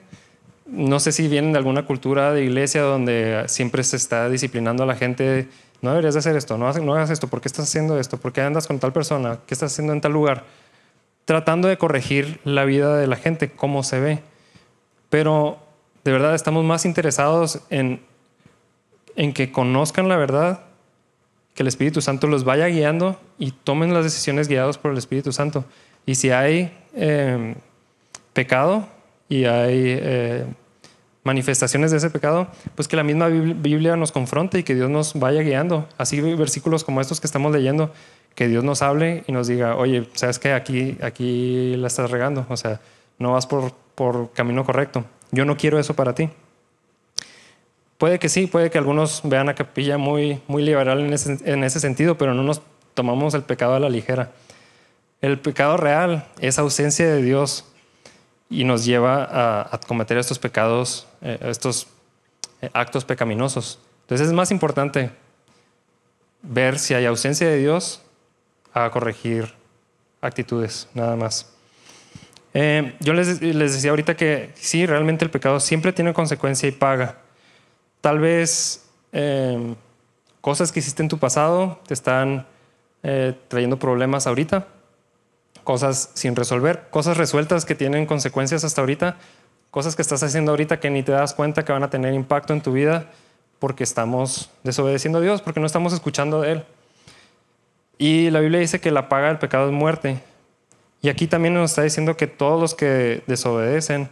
[0.67, 4.87] No sé si vienen de alguna cultura de iglesia donde siempre se está disciplinando a
[4.87, 5.49] la gente.
[5.83, 8.19] No deberías de hacer esto, no, no hagas esto, ¿por qué estás haciendo esto?
[8.19, 9.41] ¿Por qué andas con tal persona?
[9.49, 10.45] ¿Qué estás haciendo en tal lugar?
[11.25, 14.21] Tratando de corregir la vida de la gente, cómo se ve.
[15.11, 15.59] Pero
[16.05, 18.01] de verdad estamos más interesados en
[19.17, 20.61] en que conozcan la verdad
[21.55, 25.33] que el Espíritu Santo los vaya guiando y tomen las decisiones guiados por el Espíritu
[25.33, 25.65] Santo.
[26.05, 27.55] Y si hay em,
[28.35, 28.87] pecado
[29.29, 30.45] y hay eh,
[31.25, 35.15] manifestaciones de ese pecado, pues que la misma Biblia nos confronte y que Dios nos
[35.15, 35.89] vaya guiando.
[35.97, 37.91] Así versículos como estos que estamos leyendo,
[38.35, 42.45] que Dios nos hable y nos diga, oye, sabes que aquí, aquí la estás regando,
[42.51, 42.81] o sea,
[43.19, 45.07] no vas por, por camino correcto.
[45.33, 46.29] Yo no quiero eso para ti.
[47.99, 51.65] Puede que sí, puede que algunos vean a Capilla muy, muy liberal en ese, en
[51.65, 52.61] ese sentido, pero no nos
[52.95, 54.33] tomamos el pecado a la ligera.
[55.21, 57.65] El pecado real es ausencia de Dios
[58.49, 61.87] y nos lleva a, cometer estos pecados, eh, estos
[62.61, 63.79] eh, actos pecaminosos.
[64.03, 65.11] Entonces es más importante
[66.43, 68.03] ver si hay ausencia de Dios
[68.73, 69.53] a corregir
[70.21, 71.51] actitudes, nada más.
[72.55, 76.73] Eh, yo les, les, decía ahorita que sí, realmente el pecado siempre tiene consecuencia y
[76.73, 77.19] paga.
[78.01, 78.89] Tal vez
[80.41, 82.47] cosas que hiciste en tu pasado te están
[83.49, 84.69] trayendo problemas ahorita
[85.67, 89.17] cosas sin resolver, cosas resueltas que tienen consecuencias hasta ahorita,
[89.73, 92.53] cosas que estás haciendo ahorita que ni te das cuenta que van a tener impacto
[92.53, 93.11] en tu vida
[93.59, 96.65] porque estamos desobedeciendo a Dios, porque no estamos escuchando de Él.
[97.99, 100.21] Y la Biblia dice que la paga del pecado es muerte.
[101.03, 104.09] Y aquí también nos está diciendo que todos los que desobedecen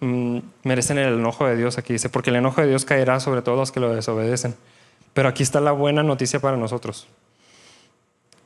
[0.00, 1.78] mm, merecen el enojo de Dios.
[1.78, 4.54] Aquí dice, porque el enojo de Dios caerá sobre todos los que lo desobedecen.
[5.12, 7.06] Pero aquí está la buena noticia para nosotros.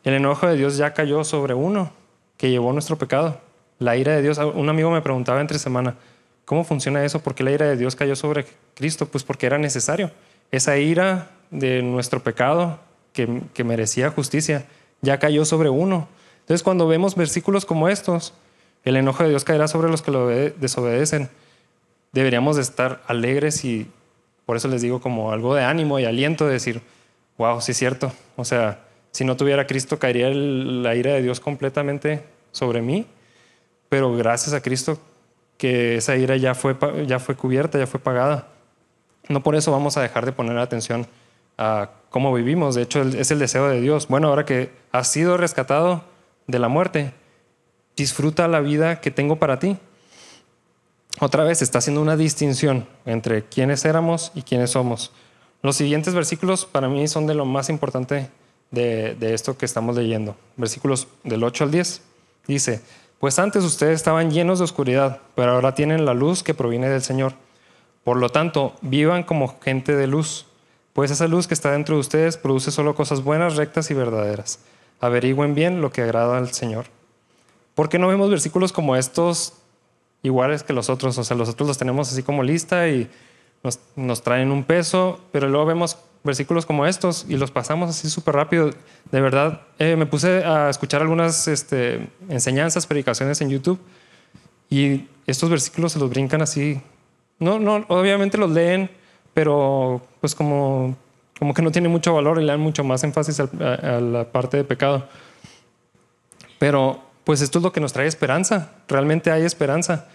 [0.04, 1.90] El enojo de Dios ya cayó sobre uno
[2.37, 3.40] que llevó nuestro pecado.
[3.78, 5.96] La ira de Dios, un amigo me preguntaba entre semana,
[6.44, 7.20] ¿cómo funciona eso?
[7.20, 9.06] ¿Por qué la ira de Dios cayó sobre Cristo?
[9.06, 10.11] Pues porque era necesario.
[10.50, 12.78] Esa ira de nuestro pecado
[13.12, 14.66] que, que merecía justicia
[15.00, 16.08] ya cayó sobre uno.
[16.40, 18.34] Entonces cuando vemos versículos como estos,
[18.84, 21.28] el enojo de Dios caerá sobre los que lo desobedecen.
[22.12, 23.90] Deberíamos de estar alegres y
[24.46, 26.80] por eso les digo como algo de ánimo y aliento de decir,
[27.36, 28.12] wow, sí es cierto.
[28.36, 33.06] O sea, si no tuviera Cristo, caería la ira de Dios completamente sobre mí.
[33.88, 34.98] Pero gracias a Cristo
[35.56, 38.48] que esa ira ya fue, ya fue cubierta, ya fue pagada.
[39.28, 41.06] No por eso vamos a dejar de poner atención
[41.58, 42.74] a cómo vivimos.
[42.74, 44.08] De hecho, es el deseo de Dios.
[44.08, 46.04] Bueno, ahora que has sido rescatado
[46.46, 47.12] de la muerte,
[47.98, 49.76] disfruta la vida que tengo para ti.
[51.20, 55.11] Otra vez está haciendo una distinción entre quiénes éramos y quiénes somos.
[55.62, 58.30] Los siguientes versículos para mí son de lo más importante
[58.70, 60.37] de, esto que estamos leyendo.
[60.56, 62.02] Versículos del 8 al 10.
[62.46, 62.80] Dice,
[63.18, 67.02] pues antes ustedes estaban llenos de oscuridad, pero ahora tienen la luz que proviene del
[67.02, 67.32] Señor.
[68.04, 70.46] Por lo tanto, vivan como gente de luz,
[70.92, 74.61] pues esa luz que está dentro de ustedes produce solo cosas buenas, rectas y verdaderas.
[75.00, 76.87] Averigüen bien lo que agrada al Señor.
[77.78, 79.52] ¿Por qué no vemos versículos como estos
[80.24, 81.16] iguales que los otros?
[81.16, 83.08] O sea, los otros los tenemos así como lista y
[83.62, 88.10] nos, nos traen un peso, pero luego vemos versículos como estos y los pasamos así
[88.10, 88.70] súper rápido.
[89.12, 93.78] De verdad, eh, me puse a escuchar algunas este, enseñanzas, predicaciones en YouTube
[94.68, 96.80] y estos versículos se los brincan así.
[97.38, 98.90] No, no, obviamente los leen,
[99.34, 100.96] pero pues como,
[101.38, 104.24] como que no tiene mucho valor y le dan mucho más énfasis a, a la
[104.24, 105.08] parte de pecado.
[106.58, 108.70] Pero pues esto es lo que nos trae esperanza.
[108.88, 110.06] Realmente hay esperanza.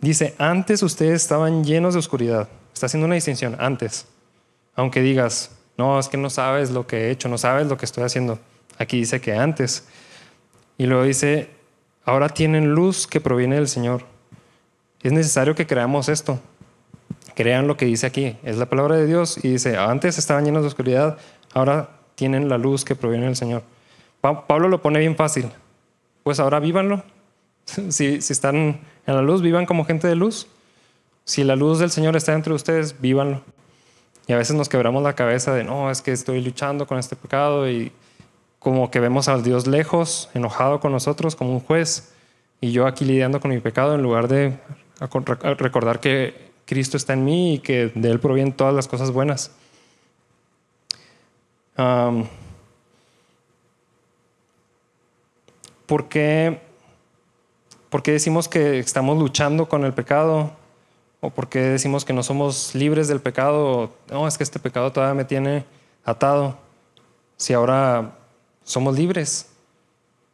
[0.00, 2.48] Dice, antes ustedes estaban llenos de oscuridad.
[2.72, 4.06] Está haciendo una distinción, antes.
[4.76, 7.86] Aunque digas, no, es que no sabes lo que he hecho, no sabes lo que
[7.86, 8.38] estoy haciendo.
[8.78, 9.88] Aquí dice que antes.
[10.78, 11.50] Y luego dice,
[12.04, 14.04] ahora tienen luz que proviene del Señor.
[15.02, 16.38] Es necesario que creamos esto.
[17.34, 18.36] Crean lo que dice aquí.
[18.44, 19.44] Es la palabra de Dios.
[19.44, 21.18] Y dice, antes estaban llenos de oscuridad,
[21.52, 23.64] ahora tienen la luz que proviene del Señor.
[24.20, 25.50] Pablo lo pone bien fácil.
[26.22, 27.02] Pues ahora vívanlo.
[27.64, 30.48] Si, si están en la luz, vivan como gente de luz.
[31.24, 33.42] Si la luz del Señor está entre ustedes, vívanlo.
[34.26, 37.16] Y a veces nos quebramos la cabeza de, no, es que estoy luchando con este
[37.16, 37.92] pecado y
[38.58, 42.12] como que vemos al Dios lejos, enojado con nosotros como un juez,
[42.60, 44.56] y yo aquí lidiando con mi pecado en lugar de
[45.58, 49.50] recordar que Cristo está en mí y que de Él provienen todas las cosas buenas.
[55.92, 56.58] ¿Por, qué,
[57.90, 60.52] ¿Por qué decimos que estamos luchando con el pecado?
[61.20, 65.12] o porque decimos que no somos libres del pecado, no, es que este pecado todavía
[65.12, 65.66] me tiene
[66.02, 66.56] atado,
[67.36, 68.12] si ahora
[68.64, 69.50] somos libres.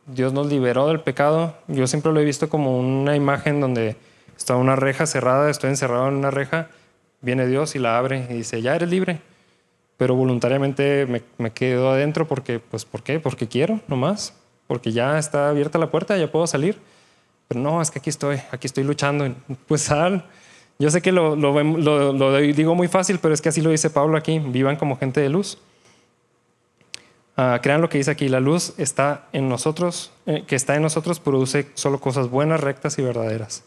[0.06, 1.54] Dios nos liberó del pecado.
[1.66, 3.96] Yo siempre lo he visto como una imagen donde
[4.36, 6.68] está una reja cerrada, estoy encerrado en una reja,
[7.20, 9.20] viene Dios y la abre y dice, ya eres libre.
[9.96, 13.18] Pero voluntariamente me, me quedo adentro porque, pues, ¿por qué?
[13.18, 14.37] Porque quiero, nomás.
[14.68, 16.78] Porque ya está abierta la puerta, ya puedo salir.
[17.48, 19.34] Pero no, es que aquí estoy, aquí estoy luchando.
[19.66, 20.24] Pues sal,
[20.78, 24.16] Yo sé que lo, lo, digo muy fácil, pero es que así lo dice Pablo
[24.16, 25.58] aquí, vivan como gente de luz.
[27.36, 30.82] Ah, crean lo que dice aquí, la luz está en nosotros, eh, que está en
[30.82, 33.64] nosotros produce solo cosas buenas, rectas y verdaderas.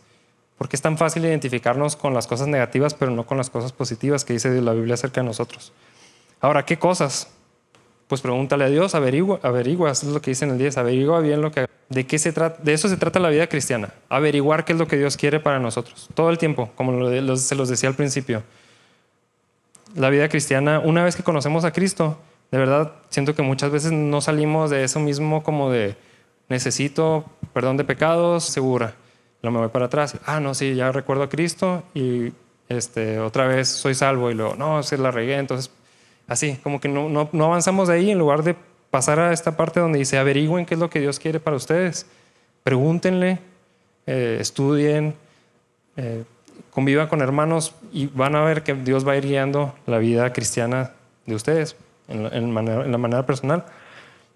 [0.57, 4.25] Porque es tan fácil identificarnos con las cosas negativas, pero no con las cosas positivas
[4.25, 5.73] que dice la Biblia acerca de nosotros.
[6.39, 7.29] Ahora, ¿qué cosas?
[8.11, 11.21] Pues pregúntale a Dios, averigua, averigua, eso es lo que dice en el 10, averigua
[11.21, 11.65] bien lo que...
[11.87, 12.61] ¿De qué se trata?
[12.61, 15.59] De eso se trata la vida cristiana, averiguar qué es lo que Dios quiere para
[15.59, 16.91] nosotros, todo el tiempo, como
[17.37, 18.43] se los decía al principio.
[19.95, 22.17] La vida cristiana, una vez que conocemos a Cristo,
[22.51, 25.95] de verdad siento que muchas veces no salimos de eso mismo como de
[26.49, 28.93] necesito perdón de pecados, segura.
[29.41, 30.17] Lo me voy para atrás.
[30.25, 32.33] Ah, no, sí, ya recuerdo a Cristo y
[32.67, 35.71] este, otra vez soy salvo y luego, no, se la regué, entonces
[36.31, 38.55] así, como que no, avanzamos de ahí en lugar de
[38.89, 42.05] pasar a esta parte donde dice averigüen qué es lo que Dios quiere para ustedes.
[42.63, 43.39] Pregúntenle,
[44.07, 45.13] eh, estudien,
[45.97, 46.23] eh,
[46.69, 50.31] convivan con hermanos y van a ver que Dios va a ir guiando la vida
[50.31, 50.93] cristiana
[51.25, 51.75] de ustedes
[52.07, 53.65] en la, manera, personal.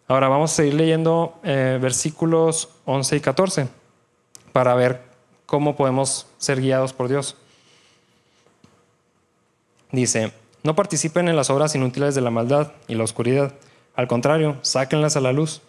[0.09, 3.67] Ahora vamos a seguir leyendo eh, versículos 11 y 14
[4.51, 5.01] para ver
[5.45, 7.37] cómo podemos ser guiados por Dios.
[9.93, 10.33] Dice,
[10.65, 13.53] no participen en las obras inútiles de la maldad y la oscuridad.
[13.95, 15.61] Al contrario, sáquenlas a la luz.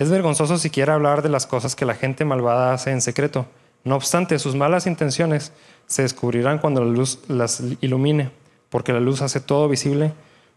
[0.00, 3.46] Es vergonzoso siquiera hablar de las cosas que la gente malvada hace en secreto.
[3.84, 5.52] No obstante, sus malas intenciones
[5.86, 8.32] se descubrirán cuando la luz las ilumine,
[8.70, 10.12] porque la luz hace todo visible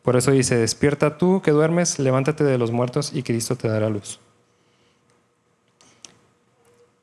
[0.08, 3.90] por eso dice, despierta tú que duermes, levántate de los muertos y Cristo te dará
[3.90, 4.22] luz.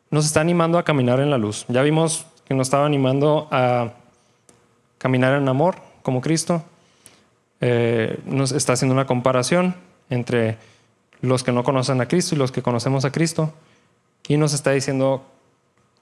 [0.09, 1.67] Nos está animando a caminar en la luz.
[1.69, 3.93] Ya vimos que nos estaba animando a
[4.97, 5.75] caminar en amor
[6.05, 6.63] como Cristo.
[7.61, 9.75] Eh, nos está haciendo una comparación
[10.11, 10.59] entre
[11.23, 13.53] los que no conocen a Cristo y los que conocemos a Cristo.
[14.29, 15.25] Y nos está diciendo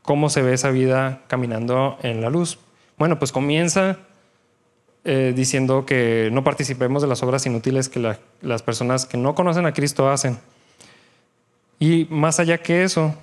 [0.03, 2.59] cómo se ve esa vida caminando en la luz.
[2.99, 3.99] Bueno, pues comienza
[5.05, 9.67] eh, diciendo que no participemos de las obras inútiles que las personas que no conocen
[9.67, 10.39] a Cristo hacen.
[11.79, 13.15] Y más allá que eso,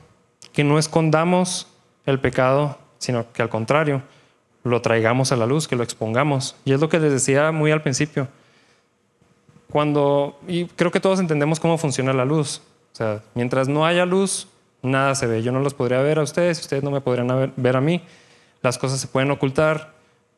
[0.53, 1.67] que no escondamos
[2.05, 4.01] el pecado, sino que al contrario,
[4.63, 6.55] lo traigamos a la luz, que lo expongamos.
[6.65, 8.27] Y es lo que les decía muy al principio.
[9.71, 12.61] Cuando, y creo que todos entendemos cómo funciona la luz.
[12.93, 14.47] O sea, mientras no haya luz,
[14.81, 15.43] nada se ve.
[15.43, 18.01] Yo no los podría ver a ustedes, ustedes no me podrían ver a mí.
[18.61, 19.93] Las cosas se pueden ocultar,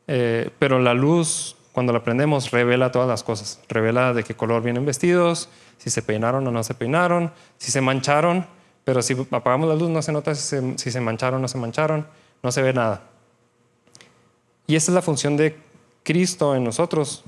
[0.06, 3.60] eh, pero la luz, cuando la prendemos, revela todas las cosas.
[3.68, 7.80] Revela de qué color vienen vestidos, si se peinaron o no se peinaron, si se
[7.80, 8.46] mancharon,
[8.84, 12.06] pero si apagamos la luz no se nota si se, mancharon o no se mancharon,
[12.42, 13.02] no se ve nada.
[14.66, 15.56] Y esa es la función de
[16.02, 17.24] Cristo en nosotros.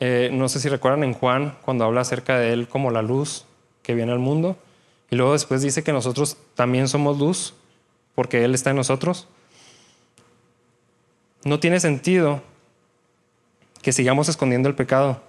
[0.00, 3.44] Eh, no sé si recuerdan en Juan cuando habla acerca de Él como la luz
[3.82, 4.56] que viene al mundo.
[5.10, 7.54] Y luego después dice que nosotros también somos luz
[8.14, 9.28] porque Él está en nosotros.
[11.44, 12.42] No tiene sentido
[13.82, 15.20] que sigamos escondiendo el pecado.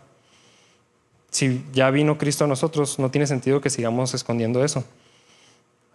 [1.31, 4.83] Si ya vino Cristo a nosotros, no tiene sentido que sigamos escondiendo eso.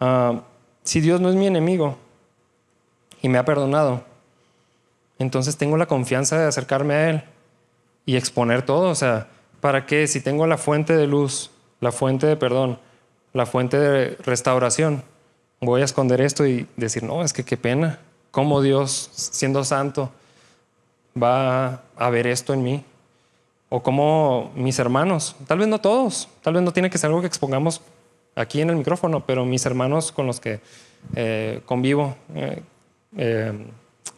[0.00, 0.42] Ah,
[0.82, 1.96] si Dios no es mi enemigo
[3.22, 4.04] y me ha perdonado,
[5.18, 7.24] entonces tengo la confianza de acercarme a Él
[8.06, 8.90] y exponer todo.
[8.90, 9.28] O sea,
[9.60, 10.06] ¿para qué?
[10.06, 11.50] Si tengo la fuente de luz,
[11.80, 12.78] la fuente de perdón,
[13.32, 15.02] la fuente de restauración,
[15.60, 17.98] voy a esconder esto y decir, no, es que qué pena
[18.30, 20.10] cómo Dios, siendo santo,
[21.20, 22.84] va a ver esto en mí.
[23.70, 27.20] O cómo mis hermanos, tal vez no todos, tal vez no tiene que ser algo
[27.20, 27.82] que expongamos
[28.34, 30.60] aquí en el micrófono, pero mis hermanos con los que
[31.14, 32.62] eh, convivo eh,
[33.16, 33.52] eh,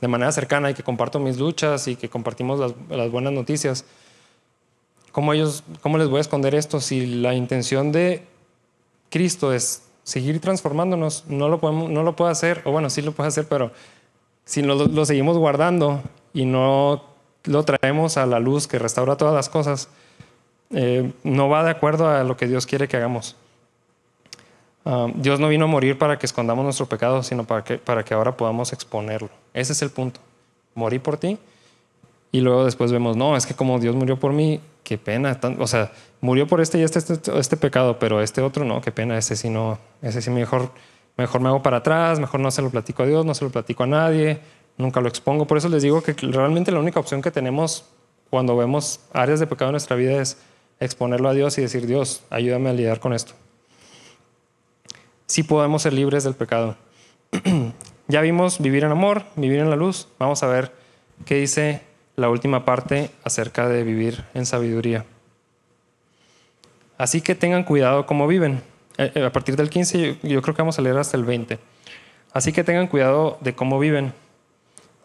[0.00, 3.84] de manera cercana y que comparto mis luchas y que compartimos las, buenas noticias,
[5.12, 8.26] ¿cómo, ellos, ¿cómo les voy a esconder esto si la intención de
[9.10, 11.24] Cristo es seguir transformándonos?
[11.28, 13.72] No lo, podemos, no lo puedo hacer, o bueno, sí lo puedo hacer, pero
[14.44, 17.04] si lo, seguimos guardando y no
[17.44, 19.88] lo traemos a la luz que restaura todas las cosas,
[20.70, 23.36] eh, no va de acuerdo a lo que Dios quiere que hagamos.
[24.84, 28.04] Ah, Dios no vino a morir para que escondamos nuestro pecado, sino para que, para
[28.04, 29.30] que ahora podamos exponerlo.
[29.54, 30.20] Ese es el punto.
[30.74, 31.38] Morí por ti
[32.32, 35.38] y luego después vemos, no, es que como Dios murió por mí, qué pena.
[35.58, 38.92] o sea, murió por este y este, este, este, pecado, pero este otro no, qué
[38.92, 40.70] pena, ese sí no, ese sí mejor
[41.20, 43.50] Mejor me hago para atrás, mejor no se lo platico a Dios, no se lo
[43.50, 44.40] platico a nadie,
[44.78, 45.46] nunca lo expongo.
[45.46, 47.84] Por eso les digo que realmente la única opción que tenemos
[48.30, 50.38] cuando vemos áreas de pecado en nuestra vida es
[50.78, 53.34] exponerlo a Dios y decir, Dios, ayúdame a lidiar con esto.
[55.30, 56.74] Sí podemos ser libres del pecado.
[58.08, 60.08] ya vimos vivir en amor, vivir en la luz.
[60.18, 60.72] Vamos a ver
[61.24, 61.82] qué dice
[62.16, 65.04] la última parte acerca de vivir en sabiduría.
[66.98, 68.60] Así que tengan cuidado cómo viven
[68.98, 71.60] eh, eh, a partir del 15 yo, creo que vamos a leer hasta el 20.
[72.32, 74.12] Así que tengan cuidado de cómo viven.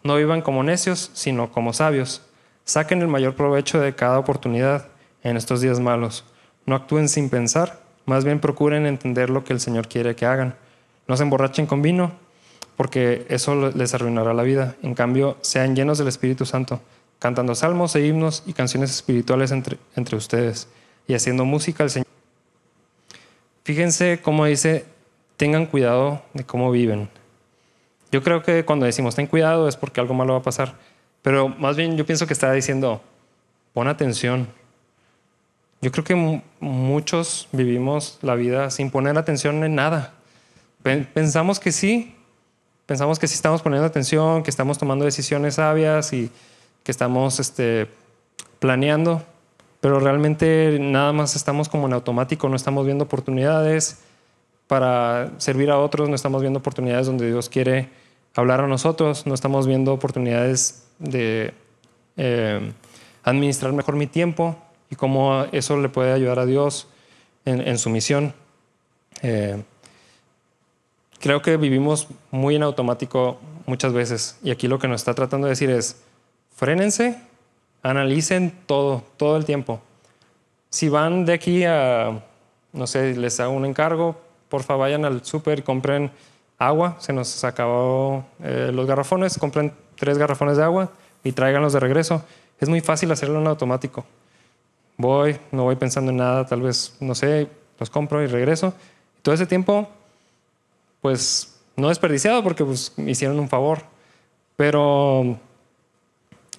[0.02, 2.22] No vivan como necios, sino como sabios.
[2.64, 4.88] Saquen el mayor provecho de cada oportunidad
[5.22, 6.24] en estos días malos.
[6.64, 10.54] No actúen sin pensar, más bien procuren entender lo que el Señor quiere que hagan.
[11.08, 12.12] No se emborrachen con vino,
[12.76, 14.76] porque eso les arruinará la vida.
[14.82, 16.80] En cambio, sean llenos del Espíritu Santo,
[17.18, 20.68] cantando salmos e himnos y canciones espirituales entre, ustedes
[21.08, 22.06] y haciendo música al Señor.
[23.64, 24.84] Fíjense cómo dice,
[25.36, 27.08] tengan cuidado de cómo viven.
[28.12, 30.74] Yo creo que cuando decimos ten cuidado es porque algo malo va a pasar,
[31.22, 33.02] pero más bien yo pienso que está diciendo,
[33.72, 34.46] pon atención.
[35.82, 40.14] Yo creo que muchos vivimos la vida sin poner atención en nada.
[40.82, 42.16] Pensamos que sí,
[42.86, 46.30] pensamos que sí estamos poniendo atención, que estamos tomando decisiones sabias y
[46.82, 47.88] que estamos este,
[48.58, 49.22] planeando,
[49.80, 53.98] pero realmente nada más estamos como en automático, no estamos viendo oportunidades
[54.68, 57.90] para servir a otros, no estamos viendo oportunidades donde Dios quiere
[58.34, 61.52] hablar a nosotros, no estamos viendo oportunidades de
[62.16, 62.72] eh,
[63.24, 64.56] administrar mejor mi tiempo
[64.90, 66.88] y cómo eso le puede ayudar a Dios
[67.44, 68.34] en, su misión.
[69.22, 69.62] Eh,
[71.20, 75.46] creo que vivimos muy en automático muchas veces y aquí lo que nos está tratando
[75.46, 76.02] de decir es,
[76.54, 77.20] frénense,
[77.82, 79.80] analicen todo, todo el tiempo.
[80.70, 82.20] Si van de aquí a,
[82.72, 86.10] no sé, les hago un encargo, porfa vayan al súper y compren
[86.58, 90.90] agua, se nos acabó eh, los garrafones, compren tres garrafones de agua
[91.24, 92.24] y tráiganlos de regreso.
[92.58, 94.04] Es muy fácil hacerlo en automático.
[94.98, 98.74] Voy, no voy pensando en nada, tal vez, no sé, los compro y regreso.
[99.22, 99.88] Todo ese tiempo,
[101.02, 103.82] pues, no desperdiciado porque pues, me hicieron un favor,
[104.56, 105.38] pero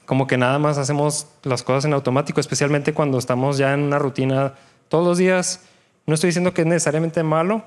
[0.05, 3.99] como que nada más hacemos las cosas en automático, especialmente cuando estamos ya en una
[3.99, 4.53] rutina
[4.87, 5.61] todos los días.
[6.05, 7.63] No estoy diciendo que es necesariamente malo,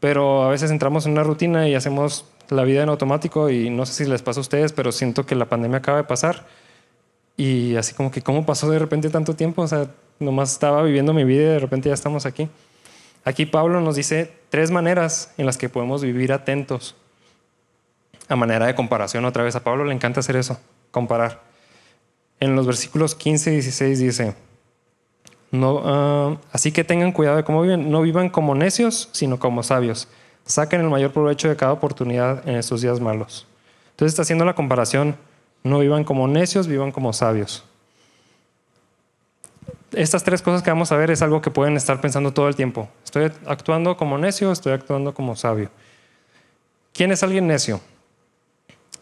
[0.00, 3.86] pero a veces entramos en una rutina y hacemos la vida en automático y no
[3.86, 6.46] sé si les pasa a ustedes, pero siento que la pandemia acaba de pasar
[7.36, 9.88] y así como que cómo pasó de repente tanto tiempo, o sea,
[10.18, 12.48] nomás estaba viviendo mi vida y de repente ya estamos aquí.
[13.24, 16.94] Aquí Pablo nos dice tres maneras en las que podemos vivir atentos.
[18.28, 20.60] A manera de comparación, otra vez a Pablo le encanta hacer eso,
[20.90, 21.48] comparar
[22.40, 24.34] en los versículos 15 y 16 dice,
[25.50, 29.62] no, ah, así que tengan cuidado de cómo viven, no vivan como necios, sino como
[29.62, 30.08] sabios.
[30.44, 33.46] Saquen el mayor provecho de cada oportunidad en estos días malos.
[33.90, 35.16] Entonces está haciendo la comparación,
[35.64, 37.64] no vivan como necios, vivan como sabios.
[39.92, 42.56] Estas tres cosas que vamos a ver es algo que pueden estar pensando todo el
[42.56, 42.88] tiempo.
[43.04, 45.70] Estoy actuando como necio, estoy actuando como sabio.
[46.92, 47.80] ¿Quién es alguien necio?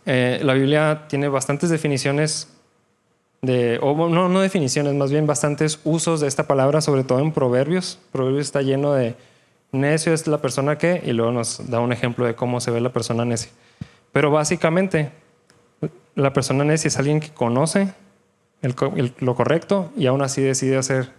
[0.05, 2.49] Eh, la Biblia tiene bastantes definiciones
[3.43, 7.33] de, o no, no definiciones, más bien bastantes usos de esta palabra, sobre todo en
[7.33, 7.99] Proverbios.
[8.13, 9.17] Proverbios está lleno de
[9.73, 12.81] necio es la persona que, y luego nos da un ejemplo de cómo se ve
[12.81, 13.51] la persona necia.
[14.13, 15.11] Pero básicamente,
[16.15, 17.93] la persona necia es alguien que conoce
[18.63, 21.11] lo correcto y aún así decide hacer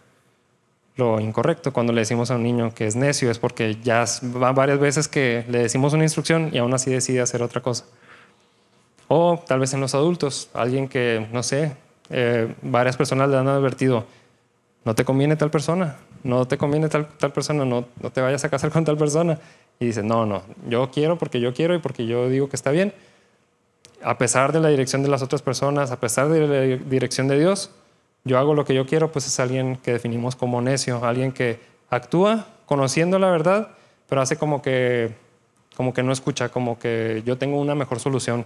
[0.97, 1.71] lo incorrecto.
[1.71, 5.07] Cuando le decimos a un niño que es necio es porque ya va varias veces
[5.07, 7.85] que le decimos una instrucción y aún así decide hacer otra cosa.
[9.07, 11.73] O tal vez en los adultos, alguien que, no sé,
[12.09, 14.05] eh, varias personas le han advertido,
[14.83, 18.43] no te conviene tal persona, no te conviene tal, tal persona, no, no te vayas
[18.43, 19.39] a casar con tal persona.
[19.79, 22.71] Y dice, no, no, yo quiero porque yo quiero y porque yo digo que está
[22.71, 22.93] bien.
[24.03, 27.39] A pesar de la dirección de las otras personas, a pesar de la dirección de
[27.39, 27.71] Dios,
[28.23, 31.59] yo hago lo que yo quiero, pues es alguien que definimos como necio, alguien que
[31.89, 33.69] actúa conociendo la verdad,
[34.07, 35.15] pero hace como que,
[35.75, 38.45] como que no escucha, como que yo tengo una mejor solución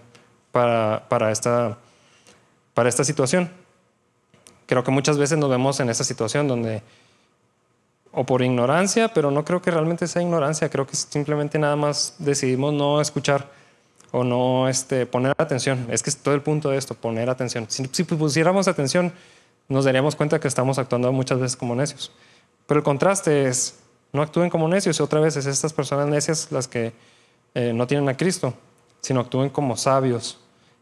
[0.52, 1.78] para, para esta
[2.74, 3.49] para esta situación.
[4.66, 6.82] Creo que muchas veces nos vemos en esa situación donde,
[8.12, 12.16] o por ignorancia, pero no creo que realmente sea ignorancia, creo que simplemente nada más
[12.20, 13.49] decidimos no escuchar
[14.12, 15.88] o no este, poner atención.
[15.89, 17.66] Es que es todo el punto de esto, poner atención.
[17.70, 19.12] Si, si pusiéramos atención,
[19.68, 22.12] nos daríamos cuenta que estamos actuando muchas veces como necios.
[22.68, 23.80] Pero el contraste es,
[24.14, 26.93] no actúen como necios, y otra vez es estas personas necias las que
[27.55, 28.53] eh, no tienen a Cristo,
[29.01, 30.41] sino actúen como sabios,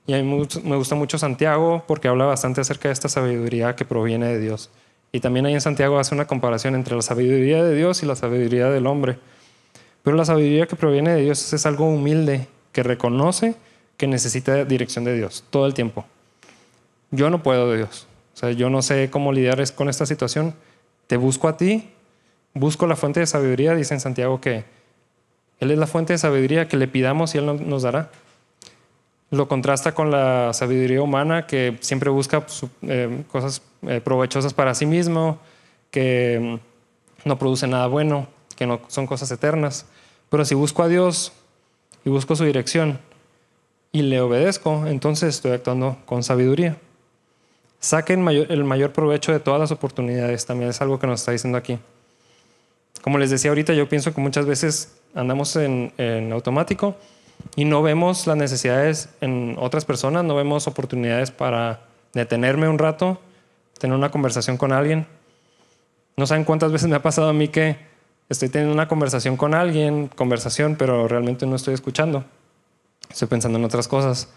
[0.09, 3.85] y a mí me gusta mucho Santiago porque habla bastante acerca de esta sabiduría que
[3.85, 4.71] proviene de Dios.
[5.11, 8.15] Y también ahí en Santiago hace una comparación entre la sabiduría de Dios y la
[8.15, 9.19] sabiduría del hombre.
[10.01, 12.47] Pero la sabiduría que proviene de Dios es algo humilde,
[12.79, 13.55] que reconoce
[13.97, 16.05] que necesita dirección de Dios todo el tiempo.
[17.11, 18.07] Yo no puedo de Dios.
[18.33, 20.53] O sea, yo no sé cómo lidiar con esta situación.
[21.07, 21.89] Te busco a ti,
[22.53, 24.63] busco la fuente de sabiduría, dice en Santiago que
[25.59, 28.11] Él es la fuente de sabiduría que le pidamos y Él nos dará.
[29.29, 32.45] Lo contrasta con la sabiduría humana que siempre busca
[32.83, 35.37] eh, cosas eh, provechosas para sí mismo,
[35.91, 36.59] que
[37.25, 39.85] mm, no produce nada bueno, que no son cosas eternas.
[40.29, 41.33] Pero si busco a Dios
[42.05, 42.99] y busco su dirección,
[43.91, 46.77] y le obedezco, entonces estoy actuando con sabiduría.
[47.79, 51.57] Saquen el mayor provecho de todas las oportunidades, también es algo que nos está diciendo
[51.57, 51.79] aquí.
[53.01, 56.95] Como les decía ahorita, yo pienso que muchas veces andamos en, en automático
[57.55, 61.81] y no vemos las necesidades en otras personas, no vemos oportunidades para
[62.13, 63.19] detenerme un rato,
[63.79, 65.07] tener una conversación con alguien.
[66.17, 67.77] No saben cuántas veces me ha pasado a mí que
[68.29, 72.23] estoy teniendo una conversación con alguien, conversación, pero realmente no estoy escuchando.
[73.09, 74.29] Estoy pensando en otras cosas.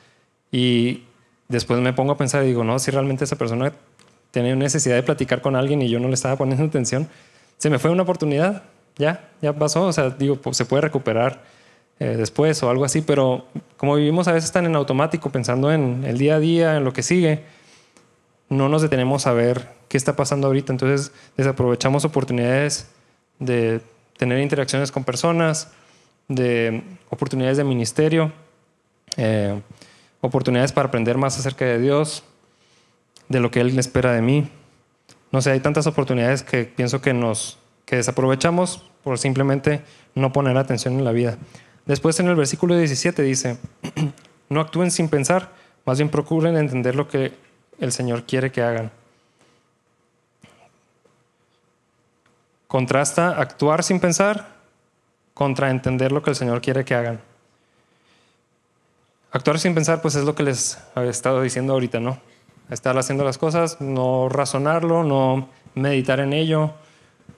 [0.50, 1.04] Y
[1.48, 3.72] después me pongo a pensar y digo, no, si realmente esa persona
[4.30, 7.08] tenía necesidad de platicar con alguien y yo no le estaba poniendo atención,
[7.58, 8.64] se me fue una oportunidad,
[8.96, 11.42] ya, ya pasó, o sea, digo, pues, se puede recuperar
[12.00, 16.04] eh, después o algo así, pero como vivimos a veces tan en automático, pensando en
[16.04, 17.44] el día a día, en lo que sigue,
[18.48, 22.88] no nos detenemos a ver qué está pasando ahorita, entonces desaprovechamos oportunidades
[23.38, 23.80] de
[24.16, 25.68] tener interacciones con personas,
[26.28, 28.32] de oportunidades de ministerio,
[29.16, 29.60] eh,
[30.20, 32.24] oportunidades para aprender más acerca de Dios,
[33.28, 34.48] de lo que Él espera de mí.
[35.30, 39.82] No sé, hay tantas oportunidades que pienso que nos que desaprovechamos por simplemente
[40.14, 41.36] no poner atención en la vida.
[41.84, 43.58] Después en el versículo 17 dice,
[44.48, 45.52] no actúen sin pensar,
[45.84, 47.32] más bien procuren entender lo que
[47.80, 48.92] el Señor quiere que hagan.
[52.72, 54.46] Contrasta actuar sin pensar
[55.34, 57.20] contra entender lo que el Señor quiere que hagan.
[59.30, 62.18] Actuar sin pensar, pues es lo que les he estado diciendo ahorita, ¿no?
[62.70, 66.72] Estar haciendo las cosas, no razonarlo, no meditar en ello,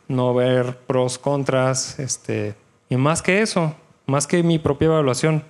[0.06, 2.54] no ver pros, contras, este,
[2.88, 3.74] y más que eso,
[4.06, 5.42] más que mi propia evaluación,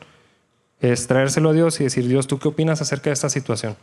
[0.80, 3.76] es traérselo a Dios y decir, Dios, ¿tú qué opinas acerca de esta situación?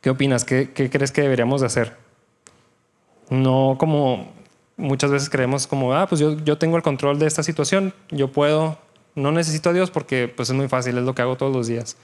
[0.00, 0.46] ¿Qué opinas?
[0.46, 2.11] ¿Qué, crees que deberíamos de hacer?
[3.30, 4.32] No como
[4.76, 8.28] muchas veces creemos como, ah, pues yo, yo tengo el control de esta situación, yo
[8.28, 8.78] puedo,
[9.14, 11.66] no necesito a Dios porque pues es muy fácil, es lo que hago todos los
[11.66, 11.96] días.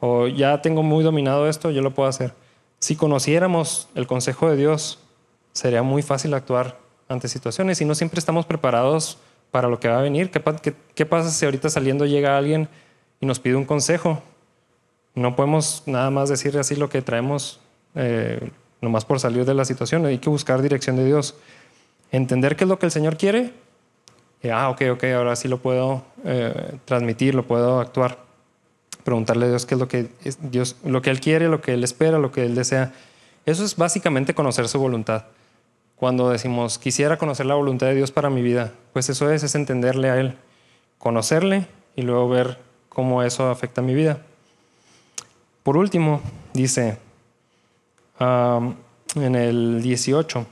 [0.00, 2.34] O ya tengo muy dominado esto, yo lo puedo hacer.
[2.78, 4.98] Si conociéramos el consejo de Dios,
[5.52, 9.18] sería muy fácil actuar ante situaciones y no siempre estamos preparados
[9.50, 10.30] para lo que va a venir.
[10.30, 12.68] ¿Qué, pasa si ahorita saliendo llega alguien
[13.20, 14.22] y nos pide un consejo?
[15.14, 17.60] No podemos nada más decir así lo que traemos
[17.94, 18.50] eh,
[18.80, 20.06] nomás por salir de la situación.
[20.06, 21.36] Hay que buscar dirección de Dios.
[22.12, 23.52] Entender qué es lo que el Señor quiere.
[24.42, 28.18] Y, ah, ok, ok, ahora sí lo puedo eh, transmitir, lo puedo actuar.
[29.04, 30.08] Preguntarle a Dios qué es lo que
[30.40, 32.92] Dios, lo que Él quiere, lo que Él espera, lo que Él desea.
[33.44, 35.24] Eso es básicamente conocer su voluntad
[35.96, 39.54] cuando decimos, quisiera conocer la voluntad de Dios para mi vida, pues eso es, es
[39.54, 40.36] entenderle a Él,
[40.98, 41.66] conocerle
[41.96, 42.58] y luego ver
[42.90, 44.18] cómo eso afecta a mi vida.
[45.62, 46.20] Por último,
[46.52, 46.98] dice
[48.18, 50.46] en el 18,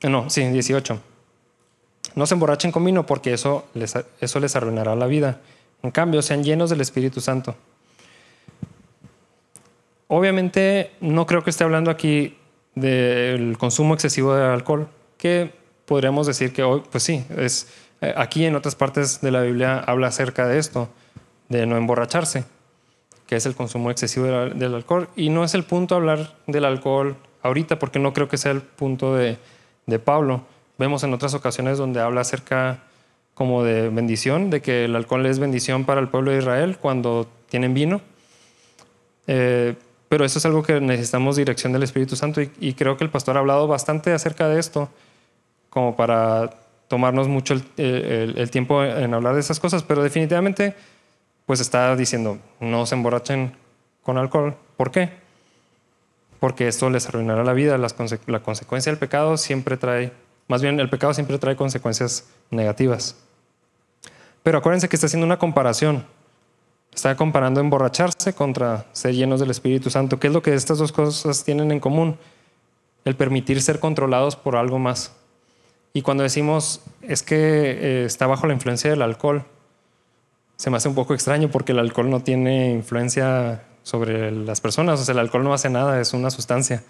[0.00, 1.00] eh, no, sí, 18,
[2.14, 5.40] no se emborrachen con vino porque eso les, eso les arruinará la vida.
[5.82, 7.56] En cambio, sean llenos del Espíritu Santo.
[10.08, 12.36] Obviamente, no creo que esté hablando aquí
[12.74, 15.52] del consumo excesivo de alcohol, que
[15.84, 17.68] podríamos decir que hoy, pues sí, es,
[18.00, 20.88] eh, aquí en otras partes de la Biblia habla acerca de esto,
[21.48, 22.44] de no emborracharse,
[23.28, 25.08] que es el consumo excesivo del alcohol.
[25.14, 28.62] Y no es el punto hablar del alcohol ahorita, porque no creo que sea el
[28.62, 29.36] punto de,
[29.86, 30.42] de Pablo.
[30.78, 32.80] Vemos en otras ocasiones donde habla acerca
[33.34, 37.28] como de bendición, de que el alcohol es bendición para el pueblo de Israel cuando
[37.48, 38.00] tienen vino.
[39.28, 39.76] Eh,
[40.08, 43.36] pero eso es algo que necesitamos dirección del Espíritu Santo y, creo que el pastor
[43.36, 44.88] ha hablado bastante acerca de esto,
[45.68, 46.50] como para
[46.88, 50.74] tomarnos mucho el, tiempo en hablar de esas cosas, pero definitivamente
[51.48, 53.56] pues está diciendo, no se emborrachen
[54.02, 54.54] con alcohol.
[54.76, 55.10] ¿Por qué?
[56.38, 57.76] Porque esto les arruinará la vida.
[57.78, 60.12] la consecuencia del pecado siempre trae,
[60.46, 63.16] más bien el pecado siempre trae consecuencias negativas.
[64.42, 66.04] Pero acuérdense que está haciendo una comparación
[66.94, 70.18] Está comparando emborracharse contra ser llenos del Espíritu Santo.
[70.18, 72.18] ¿Qué es lo que estas dos cosas tienen en común?
[73.04, 75.14] El permitir ser controlados por algo más.
[75.92, 79.44] Y cuando decimos es que eh, está bajo la influencia del alcohol,
[80.58, 85.00] se me hace un poco extraño porque el alcohol no tiene influencia sobre las personas.
[85.00, 86.82] O sea, el alcohol no hace nada, es una sustancia.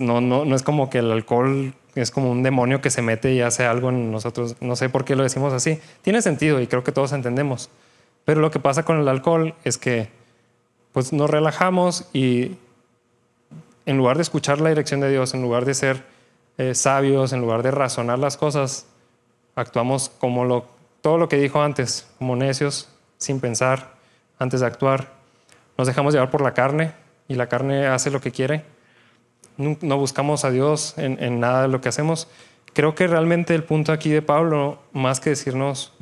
[0.00, 3.32] no, no, no es como que el alcohol es como un demonio que se mete
[3.32, 4.56] y hace algo en nosotros.
[4.60, 5.80] No sé por qué lo decimos así.
[6.02, 7.70] Tiene sentido y creo que todos entendemos.
[8.24, 10.08] Pero lo que pasa con el alcohol es que
[10.92, 12.56] pues nos relajamos y
[13.86, 16.04] en lugar de escuchar la dirección de Dios, en lugar de ser
[16.58, 18.86] eh, sabios, en lugar de razonar las cosas,
[19.54, 22.88] actuamos como lo, todo lo que dijo antes, como necios,
[23.18, 23.94] sin pensar,
[24.38, 25.12] antes de actuar.
[25.76, 26.92] Nos dejamos llevar por la carne
[27.28, 28.64] y la carne hace lo que quiere.
[29.56, 32.28] No, buscamos a Dios en, nada de lo que hacemos.
[32.74, 35.92] Creo que realmente el punto aquí de Pablo, más que decirnos,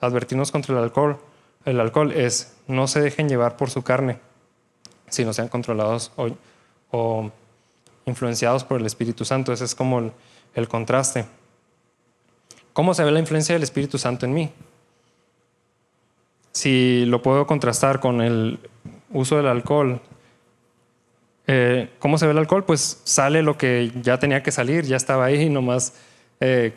[0.00, 1.18] advertirnos contra el alcohol,
[1.64, 4.20] el alcohol es no se dejen llevar por su carne,
[5.08, 6.12] sino sean controlados
[6.92, 7.30] o,
[8.06, 9.52] influenciados por el Espíritu Santo.
[9.52, 10.12] Ese es como
[10.54, 11.26] el contraste.
[12.80, 14.50] ¿Cómo se ve la influencia del Espíritu Santo en mí?
[16.52, 18.58] Si lo puedo contrastar con el
[19.10, 20.00] uso del alcohol,
[21.46, 22.64] eh, ¿cómo se ve el alcohol?
[22.64, 25.92] Pues sale lo que ya tenía que salir, ya estaba ahí, nomás
[26.40, 26.72] eh,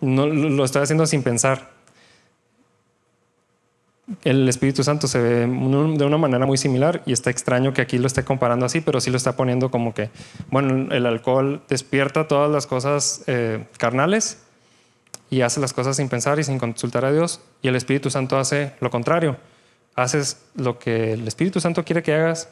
[0.00, 1.70] lo estoy haciendo sin pensar.
[4.24, 7.98] El Espíritu Santo se ve de una manera muy similar y está extraño que aquí
[7.98, 10.10] lo esté comparando así, pero sí lo está poniendo como que,
[10.50, 14.38] bueno, el alcohol despierta todas las cosas eh, carnales
[15.30, 18.36] y hace las cosas sin pensar y sin consultar a Dios, y el Espíritu Santo
[18.36, 19.36] hace lo contrario.
[19.94, 22.48] Haces lo que el Espíritu Santo quiere que hagas,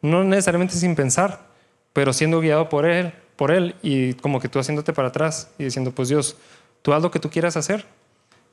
[0.00, 1.46] no necesariamente sin pensar,
[1.92, 5.64] pero siendo guiado por Él, por Él y como que tú haciéndote para atrás y
[5.64, 6.36] diciendo, pues Dios,
[6.82, 7.84] tú haz lo que tú quieras hacer,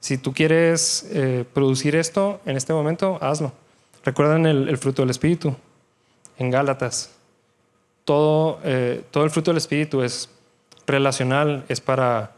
[0.01, 3.53] si tú quieres eh, producir esto en este momento, hazlo.
[4.03, 5.55] Recuerdan el, fruto del Espíritu
[6.39, 7.11] en Gálatas.
[8.03, 10.27] Todo, eh, todo el fruto del Espíritu es
[10.87, 12.31] relacional, es para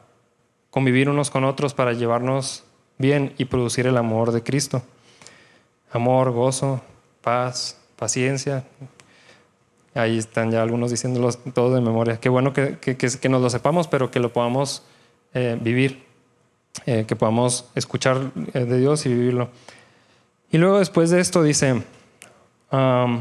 [0.71, 2.65] convivir unos con otros, para llevarnos
[2.97, 4.83] bien y producir el amor de Cristo.
[5.93, 6.81] Amor, gozo,
[7.21, 8.65] paz, paciencia.
[9.93, 12.19] Ahí están ya algunos diciéndolos todos de memoria.
[12.19, 14.83] Qué bueno que, que, nos lo sepamos, pero que lo podamos
[15.33, 16.11] eh, vivir.
[16.85, 19.49] Eh, que podamos escuchar eh, de Dios y vivirlo.
[20.51, 21.83] Y luego después de esto dice,
[22.69, 23.19] ¿cómo,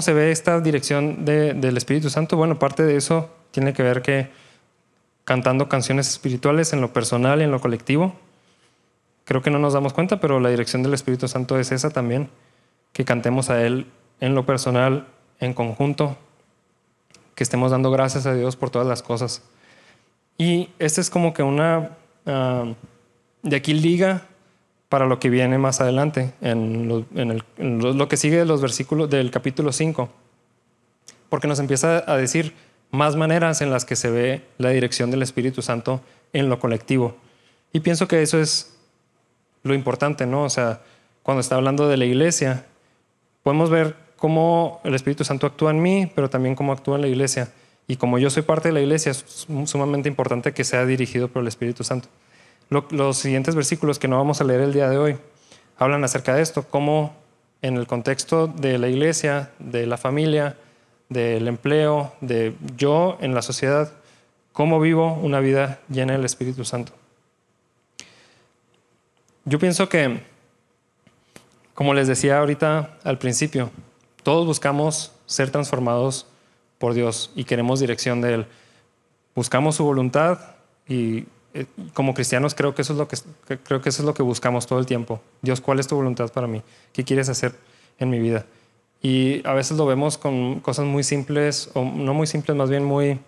[0.00, 2.36] se ve esta dirección del Espíritu Santo?
[2.36, 4.28] Bueno, parte de eso tiene que ver que
[5.24, 8.14] cantando canciones espirituales en lo personal y en lo colectivo.
[9.24, 12.28] Creo que no nos damos cuenta, pero la dirección del Espíritu Santo es esa también,
[12.92, 13.86] que cantemos a Él
[14.20, 15.06] en lo personal,
[15.40, 16.16] en conjunto,
[17.34, 19.42] que estemos dando gracias a Dios por todas las cosas.
[20.36, 21.90] Y esta es como que una,
[22.26, 22.72] ah,
[23.42, 24.26] de aquí liga
[24.88, 29.72] para lo que viene más adelante, en, lo, que sigue de los versículos del capítulo
[29.72, 30.08] 5,
[31.28, 32.54] porque nos empieza a decir
[32.92, 36.00] más maneras en las que se ve la dirección del Espíritu Santo
[36.32, 37.16] en lo colectivo.
[37.72, 38.76] Y pienso que eso es
[39.64, 40.44] lo importante, ¿no?
[40.44, 40.80] O sea,
[41.24, 42.64] cuando está hablando de la iglesia,
[43.42, 47.08] podemos ver cómo el Espíritu Santo actúa en mí, pero también cómo actúa en la
[47.08, 47.50] iglesia.
[47.86, 51.42] Y como yo soy parte de la iglesia, es sumamente importante que sea dirigido por
[51.42, 52.08] el Espíritu Santo.
[52.70, 55.16] los siguientes versículos que no vamos a leer el día de hoy
[55.76, 57.14] hablan acerca de esto, cómo
[57.62, 60.56] en el contexto de la iglesia, de la familia,
[61.08, 63.92] del empleo, de yo en la sociedad,
[64.52, 66.92] cómo vivo una vida llena del Espíritu Santo.
[69.44, 70.22] Yo pienso que,
[71.74, 73.70] como les decía ahorita al principio,
[74.22, 76.26] todos buscamos ser transformados
[76.78, 78.46] por Dios y queremos dirección de Él.
[79.34, 80.38] Buscamos su voluntad
[80.88, 83.16] y eh, como cristianos creo que eso es lo que
[83.64, 85.20] creo que eso es lo que buscamos todo el tiempo.
[85.42, 86.62] Dios, ¿cuál es tu voluntad para mí?
[86.92, 87.54] ¿Qué quieres hacer
[87.98, 88.44] en mi vida?
[89.02, 92.84] Y a veces lo vemos con cosas muy simples o no muy simples, más bien
[92.84, 93.20] muy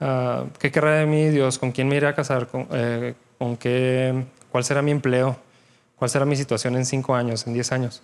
[0.00, 1.58] uh, ¿qué querrá de mí Dios?
[1.58, 2.48] ¿Con quién me iré a casar?
[2.48, 5.36] ¿Con, eh, ¿con qué, ¿Cuál será mi empleo?
[5.96, 8.02] ¿Cuál será mi situación en cinco años, en diez años?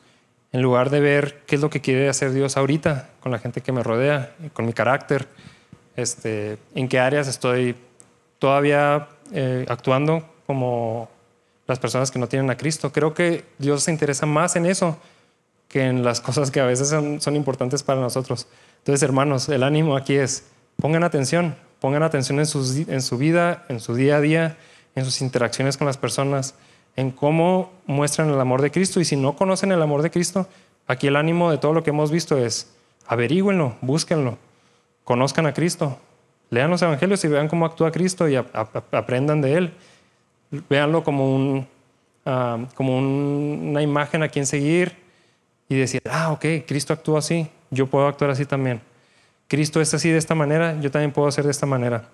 [0.52, 3.60] En lugar de ver qué es lo que quiere hacer Dios ahorita con la gente
[3.60, 5.28] que me rodea, con mi carácter,
[5.96, 7.76] este, en qué áreas estoy
[8.38, 11.08] todavía eh, actuando como
[11.66, 12.90] las personas que no tienen a Cristo.
[12.90, 14.98] Creo que Dios se interesa más en eso
[15.68, 18.48] que en las cosas que a veces son, importantes para nosotros.
[18.78, 20.44] Entonces, hermanos, el ánimo aquí es,
[20.76, 22.46] pongan atención, pongan atención en,
[22.88, 24.56] en su vida, en su día a día,
[24.96, 26.54] en sus interacciones con las personas
[26.96, 29.00] en cómo muestran el amor de Cristo.
[29.00, 30.46] Y si no conocen el amor de Cristo,
[30.86, 32.72] aquí el ánimo de todo lo que hemos visto es
[33.06, 34.38] averígüenlo, búsquenlo,
[35.04, 35.98] conozcan a Cristo,
[36.50, 39.72] lean los evangelios y vean cómo actúa Cristo y aprendan de Él.
[40.68, 41.66] Véanlo como,
[42.26, 44.96] ah, una imagen a quien seguir
[45.68, 48.80] y decir, ah, ok, Cristo actúa así, yo puedo actuar así también.
[49.48, 52.08] Cristo es así de esta manera, yo también puedo hacer de esta manera.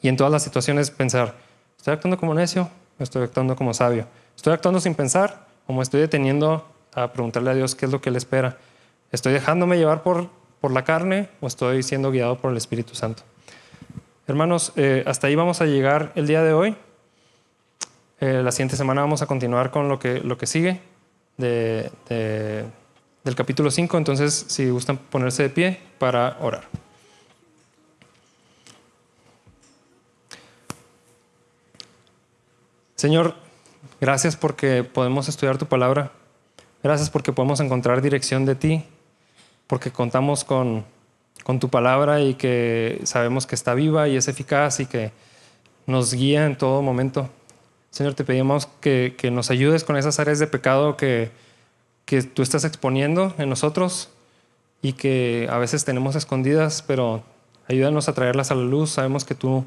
[0.00, 1.36] Y en todas las situaciones pensar,
[1.76, 2.68] ¿estoy actuando como necio?
[3.04, 4.06] Estoy actuando como sabio.
[4.36, 8.00] Estoy actuando sin pensar o me estoy deteniendo a preguntarle a Dios qué es lo
[8.00, 8.58] que Él espera.
[9.10, 10.28] ¿Estoy dejándome llevar por,
[10.60, 13.22] por la carne o estoy siendo guiado por el Espíritu Santo?
[14.26, 16.76] Hermanos, eh, hasta ahí vamos a llegar el día de hoy.
[18.20, 20.80] Eh, la siguiente semana vamos a continuar con lo que, lo que sigue
[21.36, 23.98] de, del capítulo 5.
[23.98, 26.81] Entonces, si gustan ponerse de pie para orar.
[33.02, 33.34] Señor,
[34.00, 36.12] gracias porque podemos estudiar tu palabra.
[36.84, 38.84] Gracias porque podemos encontrar dirección de ti,
[39.66, 40.84] porque contamos con,
[41.42, 45.10] con tu palabra y que sabemos que está viva y es eficaz y que
[45.84, 47.28] nos guía en todo momento.
[47.90, 51.32] Señor, te pedimos que, que nos ayudes con esas áreas de pecado que,
[52.04, 54.10] que tú estás exponiendo en nosotros
[54.80, 57.24] y que a veces tenemos escondidas, pero
[57.66, 58.90] ayúdanos a traerlas a la luz.
[58.90, 59.64] Sabemos que tú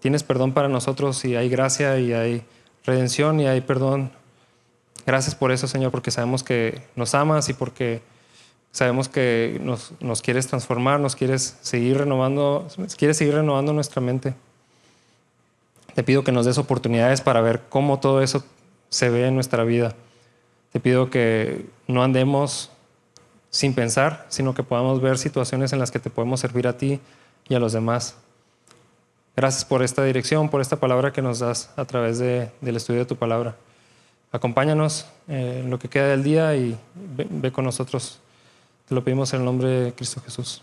[0.00, 2.42] tienes perdón para nosotros y hay gracia y hay
[2.84, 4.10] redención y hay perdón.
[5.06, 8.02] Gracias por eso, Señor, porque sabemos que nos amas y porque
[8.72, 14.34] sabemos que nos, quieres transformar, nos quieres seguir renovando, quieres seguir renovando nuestra mente.
[15.94, 18.44] Te pido que nos des oportunidades para ver cómo todo eso
[18.88, 19.94] se ve en nuestra vida.
[20.72, 22.70] Te pido que no andemos
[23.50, 27.00] sin pensar, sino que podamos ver situaciones en las que te podemos servir a ti
[27.48, 28.16] y a los demás.
[29.36, 33.00] Gracias por esta dirección, por esta palabra que nos das a través de, del estudio
[33.00, 33.56] de tu palabra.
[34.32, 38.20] Acompáñanos en lo que queda del día y ve, ve con nosotros.
[38.88, 40.62] Te lo pedimos en el nombre de Cristo Jesús.